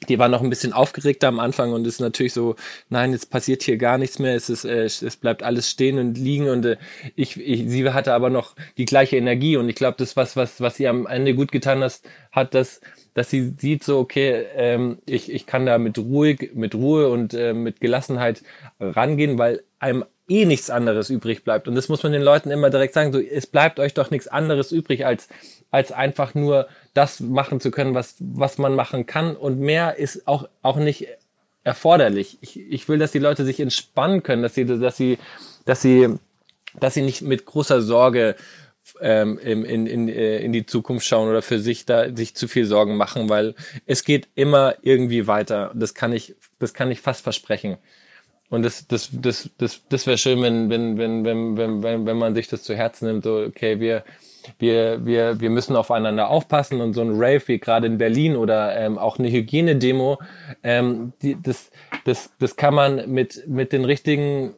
[0.08, 2.56] die war noch ein bisschen aufgeregter am Anfang und ist natürlich so,
[2.88, 6.16] nein, jetzt passiert hier gar nichts mehr, es ist, äh, es bleibt alles stehen und
[6.16, 6.76] liegen und äh,
[7.16, 10.62] ich, ich, sie hatte aber noch die gleiche Energie und ich glaube, das was, was,
[10.62, 12.80] was ihr am Ende gut getan hast, hat, dass
[13.14, 17.34] dass sie sieht so, okay, ähm, ich, ich kann da mit ruhig, mit Ruhe und
[17.34, 18.42] äh, mit Gelassenheit
[18.78, 21.66] rangehen, weil einem eh nichts anderes übrig bleibt.
[21.66, 24.28] Und das muss man den Leuten immer direkt sagen, so, es bleibt euch doch nichts
[24.28, 25.28] anderes übrig, als,
[25.70, 29.36] als einfach nur das machen zu können, was, was man machen kann.
[29.36, 31.08] Und mehr ist auch, auch nicht
[31.64, 32.38] erforderlich.
[32.40, 35.18] Ich, ich will, dass die Leute sich entspannen können, dass sie, dass sie,
[35.64, 36.14] dass sie,
[36.78, 38.36] dass sie nicht mit großer Sorge
[39.00, 42.66] ähm, in, in, äh, in die Zukunft schauen oder für sich da sich zu viel
[42.66, 43.54] Sorgen machen, weil
[43.86, 45.72] es geht immer irgendwie weiter.
[45.74, 47.78] Das kann ich, das kann ich fast versprechen.
[48.50, 52.16] Und das, das, das, das, das wäre schön, wenn, wenn, wenn, wenn, wenn, wenn, wenn
[52.16, 54.02] man sich das zu Herzen nimmt, so, okay, wir,
[54.58, 58.76] wir, wir, wir müssen aufeinander aufpassen und so ein Rave wie gerade in Berlin oder
[58.76, 60.18] ähm, auch eine Hygienedemo,
[60.64, 61.70] ähm, die, das,
[62.04, 64.54] das, das kann man mit, mit den richtigen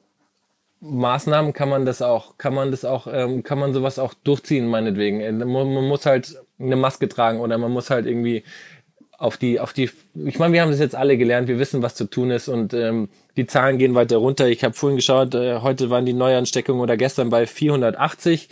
[0.83, 4.67] Maßnahmen kann man das auch, kann man das auch, ähm, kann man sowas auch durchziehen,
[4.67, 5.21] meinetwegen.
[5.21, 8.43] Äh, man, man muss halt eine Maske tragen oder man muss halt irgendwie
[9.17, 9.89] auf die, auf die,
[10.25, 12.75] ich meine, wir haben das jetzt alle gelernt, wir wissen, was zu tun ist und
[12.75, 14.49] ähm, die Zahlen gehen weiter runter.
[14.49, 18.49] Ich habe vorhin geschaut, äh, heute waren die Neuansteckungen oder gestern bei 480.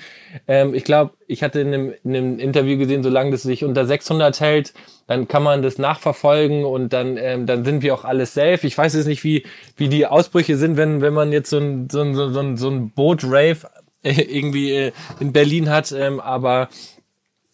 [0.48, 4.40] Ähm, ich glaube, ich hatte in einem, in Interview gesehen, solange das sich unter 600
[4.40, 4.72] hält,
[5.06, 8.66] dann kann man das nachverfolgen und dann, ähm, dann sind wir auch alles safe.
[8.66, 9.44] Ich weiß jetzt nicht, wie,
[9.76, 12.70] wie die Ausbrüche sind, wenn, wenn man jetzt so ein, so ein, so ein, so
[12.70, 13.68] ein Boot-Rave
[14.02, 16.68] äh, irgendwie äh, in Berlin hat, ähm, aber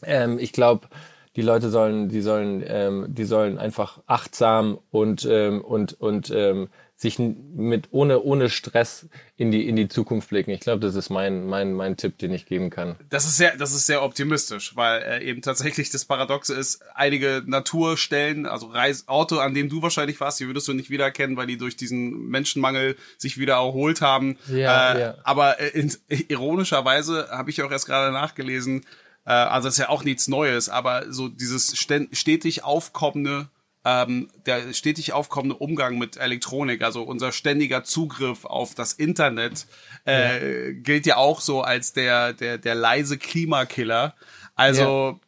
[0.05, 0.89] ähm, ich glaube,
[1.35, 6.69] die Leute sollen, die sollen, ähm, die sollen einfach achtsam und ähm, und und ähm,
[6.99, 10.51] sich mit ohne ohne Stress in die in die Zukunft blicken.
[10.51, 12.97] Ich glaube, das ist mein mein mein Tipp, den ich geben kann.
[13.11, 17.43] Das ist sehr das ist sehr optimistisch, weil äh, eben tatsächlich das Paradoxe ist, einige
[17.45, 21.59] Naturstellen, also Reisorte, an denen du wahrscheinlich warst, die würdest du nicht wiedererkennen, weil die
[21.59, 24.39] durch diesen Menschenmangel sich wieder erholt haben.
[24.49, 25.15] Ja, äh, ja.
[25.23, 25.93] Aber äh, in,
[26.29, 28.87] ironischerweise habe ich auch erst gerade nachgelesen
[29.27, 33.49] äh, also das ist ja auch nichts Neues, aber so dieses stetig aufkommende
[33.87, 39.67] ähm, der stetig aufkommende Umgang mit Elektronik, also unser ständiger Zugriff auf das Internet,
[40.05, 40.73] äh, ja.
[40.73, 44.17] gilt ja auch so als der, der, der leise Klimakiller.
[44.57, 45.21] Also ja.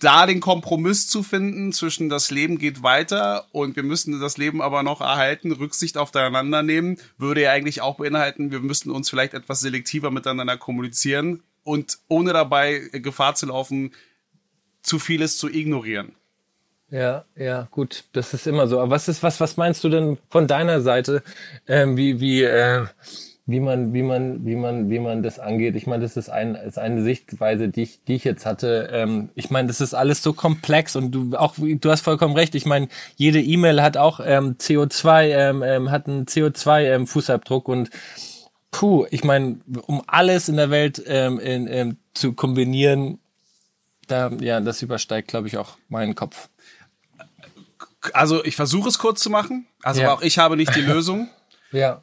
[0.00, 4.62] da den Kompromiss zu finden zwischen das Leben geht weiter und wir müssen das Leben
[4.62, 9.34] aber noch erhalten, Rücksicht aufeinander nehmen, würde ja eigentlich auch beinhalten, wir müssten uns vielleicht
[9.34, 13.92] etwas selektiver miteinander kommunizieren, und ohne dabei Gefahr zu laufen,
[14.82, 16.14] zu vieles zu ignorieren.
[16.90, 18.80] Ja, ja, gut, das ist immer so.
[18.80, 21.22] Aber was ist, was, was meinst du denn von deiner Seite,
[21.66, 22.86] ähm, wie, wie, äh,
[23.44, 25.74] wie man, wie man, wie man, wie man das angeht?
[25.74, 28.88] Ich meine, das ist, ein, ist eine Sichtweise, die ich, die ich jetzt hatte.
[28.92, 32.54] Ähm, ich meine, das ist alles so komplex und du auch, du hast vollkommen recht.
[32.54, 37.90] Ich meine, jede E-Mail hat auch ähm, CO2, ähm, ähm, hat einen CO2-Fußabdruck ähm, und
[38.70, 43.18] puh, ich meine, um alles in der Welt ähm, in, ähm, zu kombinieren,
[44.06, 46.48] da, ja, das übersteigt, glaube ich, auch meinen Kopf.
[48.14, 49.66] Also ich versuche es kurz zu machen.
[49.82, 50.12] Also ja.
[50.12, 51.28] auch ich habe nicht die Lösung.
[51.72, 52.02] ja,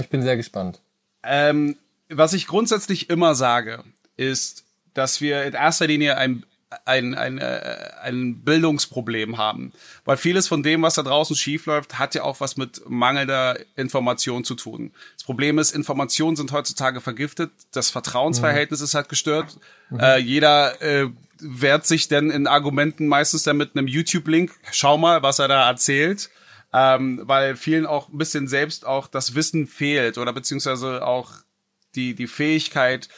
[0.00, 0.80] ich bin sehr gespannt.
[1.22, 1.76] Ähm,
[2.08, 3.82] was ich grundsätzlich immer sage,
[4.16, 4.64] ist,
[4.94, 6.44] dass wir in erster Linie ein
[6.84, 9.72] ein, ein, äh, ein Bildungsproblem haben.
[10.04, 14.44] Weil vieles von dem, was da draußen schiefläuft, hat ja auch was mit mangelnder Information
[14.44, 14.92] zu tun.
[15.14, 18.84] Das Problem ist, Informationen sind heutzutage vergiftet, das Vertrauensverhältnis mhm.
[18.84, 19.58] ist halt gestört.
[19.90, 20.00] Mhm.
[20.00, 21.08] Äh, jeder äh,
[21.40, 24.52] wehrt sich denn in Argumenten meistens dann mit einem YouTube-Link.
[24.72, 26.30] Schau mal, was er da erzählt.
[26.72, 31.32] Ähm, weil vielen auch ein bisschen selbst auch das Wissen fehlt oder beziehungsweise auch
[31.94, 33.08] die, die Fähigkeit,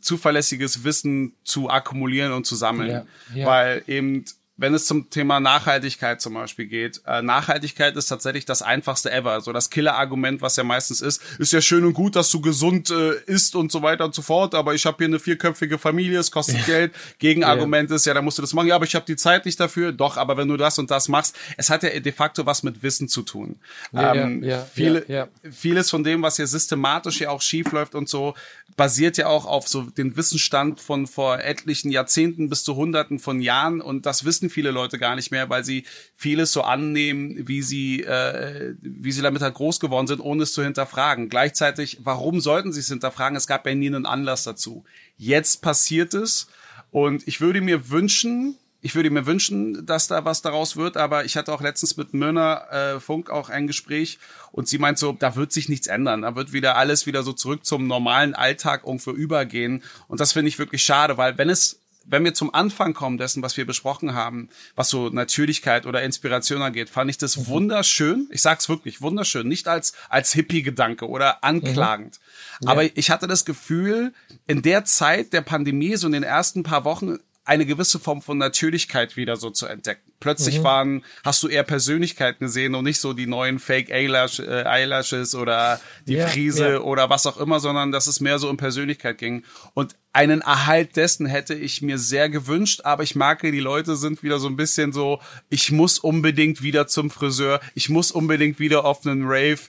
[0.00, 2.90] zuverlässiges Wissen zu akkumulieren und zu sammeln.
[2.90, 3.46] Ja, ja.
[3.46, 4.24] Weil eben
[4.56, 9.40] wenn es zum Thema Nachhaltigkeit zum Beispiel geht, äh, Nachhaltigkeit ist tatsächlich das einfachste ever.
[9.40, 12.90] So das Killer-Argument, was ja meistens ist, ist ja schön und gut, dass du gesund
[12.90, 16.20] äh, isst und so weiter und so fort, aber ich habe hier eine vierköpfige Familie,
[16.20, 16.66] es kostet ja.
[16.66, 16.94] Geld.
[17.18, 17.96] Gegenargument ja.
[17.96, 18.68] ist, ja, da musst du das machen.
[18.68, 19.90] Ja, aber ich habe die Zeit nicht dafür.
[19.92, 22.82] Doch, aber wenn du das und das machst, es hat ja de facto was mit
[22.82, 23.56] Wissen zu tun.
[23.92, 28.08] Ja, ähm, ja, viele, Vieles von dem, was hier systematisch ja auch schief läuft und
[28.08, 28.34] so,
[28.76, 33.40] basiert ja auch auf so den Wissensstand von vor etlichen Jahrzehnten bis zu Hunderten von
[33.40, 35.84] Jahren und das Wissen wissen viele Leute gar nicht mehr, weil sie
[36.14, 40.52] vieles so annehmen, wie sie, äh, wie sie damit halt groß geworden sind, ohne es
[40.52, 41.28] zu hinterfragen.
[41.28, 43.36] Gleichzeitig, warum sollten sie es hinterfragen?
[43.36, 44.84] Es gab ja nie einen Anlass dazu.
[45.16, 46.48] Jetzt passiert es
[46.90, 51.24] und ich würde mir wünschen, ich würde mir wünschen, dass da was daraus wird, aber
[51.24, 54.18] ich hatte auch letztens mit Myrna äh, Funk auch ein Gespräch
[54.52, 57.32] und sie meint so, da wird sich nichts ändern, da wird wieder alles wieder so
[57.32, 61.80] zurück zum normalen Alltag irgendwo übergehen und das finde ich wirklich schade, weil wenn es
[62.06, 66.62] wenn wir zum Anfang kommen dessen, was wir besprochen haben, was so Natürlichkeit oder Inspiration
[66.62, 67.46] angeht, fand ich das mhm.
[67.48, 68.28] wunderschön.
[68.30, 69.48] Ich sag's wirklich, wunderschön.
[69.48, 72.20] Nicht als, als Hippie-Gedanke oder anklagend.
[72.60, 72.66] Mhm.
[72.66, 72.72] Ja.
[72.72, 74.12] Aber ich hatte das Gefühl,
[74.46, 78.38] in der Zeit der Pandemie, so in den ersten paar Wochen, eine gewisse Form von
[78.38, 80.13] Natürlichkeit wieder so zu entdecken.
[80.24, 80.64] Plötzlich mhm.
[80.64, 85.34] waren, hast du eher Persönlichkeiten gesehen und nicht so die neuen Fake Eyelash, äh, Eyelashes
[85.34, 86.80] oder die yeah, Friese yeah.
[86.80, 89.44] oder was auch immer, sondern dass es mehr so um Persönlichkeit ging.
[89.74, 94.22] Und einen Erhalt dessen hätte ich mir sehr gewünscht, aber ich merke, die Leute sind
[94.22, 95.20] wieder so ein bisschen so,
[95.50, 99.60] ich muss unbedingt wieder zum Friseur, ich muss unbedingt wieder auf einen Rave.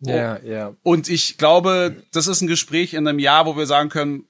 [0.00, 0.72] Ja, ja.
[0.82, 4.24] Und ich glaube, das ist ein Gespräch in einem Jahr, wo wir sagen können,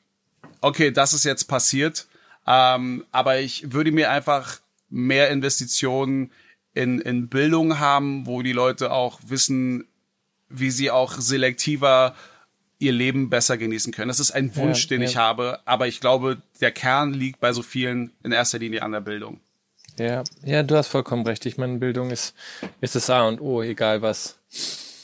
[0.61, 2.09] okay, das ist jetzt passiert
[2.47, 4.59] ähm, aber ich würde mir einfach
[4.93, 6.31] mehr Investitionen
[6.75, 9.87] in, in Bildung haben, wo die Leute auch wissen,
[10.49, 12.15] wie sie auch selektiver
[12.79, 14.09] ihr Leben besser genießen können.
[14.09, 15.09] Das ist ein Wunsch, ja, den ja.
[15.09, 18.93] ich habe, aber ich glaube, der Kern liegt bei so vielen in erster Linie an
[18.93, 19.41] der Bildung.
[19.99, 21.47] Ja, ja, du hast vollkommen recht.
[21.47, 22.35] Ich meine, Bildung ist,
[22.81, 24.39] ist das A und O, egal was.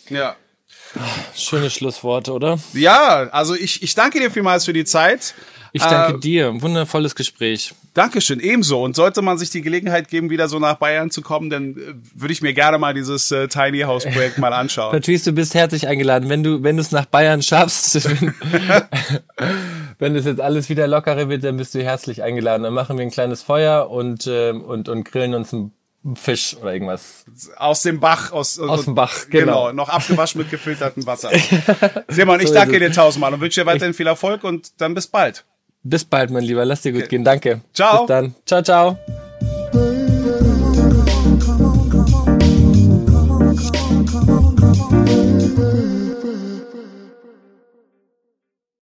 [0.09, 0.37] Ja.
[1.35, 2.59] Schöne Schlussworte, oder?
[2.73, 5.35] Ja, also ich, ich danke dir vielmals für die Zeit.
[5.73, 6.63] Ich danke äh, dir.
[6.63, 7.75] Wundervolles Gespräch.
[7.99, 8.81] Dankeschön, ebenso.
[8.85, 11.95] Und sollte man sich die Gelegenheit geben, wieder so nach Bayern zu kommen, dann äh,
[12.15, 14.93] würde ich mir gerne mal dieses äh, Tiny House Projekt mal anschauen.
[14.93, 16.29] Patrice, du bist herzlich eingeladen.
[16.29, 18.09] Wenn du, wenn du es nach Bayern schaffst,
[19.99, 22.63] wenn, es jetzt alles wieder lockerer wird, dann bist du herzlich eingeladen.
[22.63, 25.73] Dann machen wir ein kleines Feuer und, äh, und, und grillen uns ein
[26.15, 27.25] Fisch oder irgendwas.
[27.57, 28.31] Aus dem Bach.
[28.31, 29.65] Aus, aus dem Bach, genau.
[29.65, 29.73] genau.
[29.73, 31.31] Noch abgewaschen mit gefiltertem Wasser.
[32.07, 35.09] Simon, ich so danke dir tausendmal und wünsche dir weiterhin viel Erfolg und dann bis
[35.09, 35.45] bald.
[35.83, 36.65] Bis bald, mein Lieber.
[36.65, 37.11] Lass dir gut okay.
[37.11, 37.25] gehen.
[37.25, 37.61] Danke.
[37.73, 38.01] Ciao.
[38.01, 38.35] Bis dann.
[38.45, 38.99] Ciao, ciao.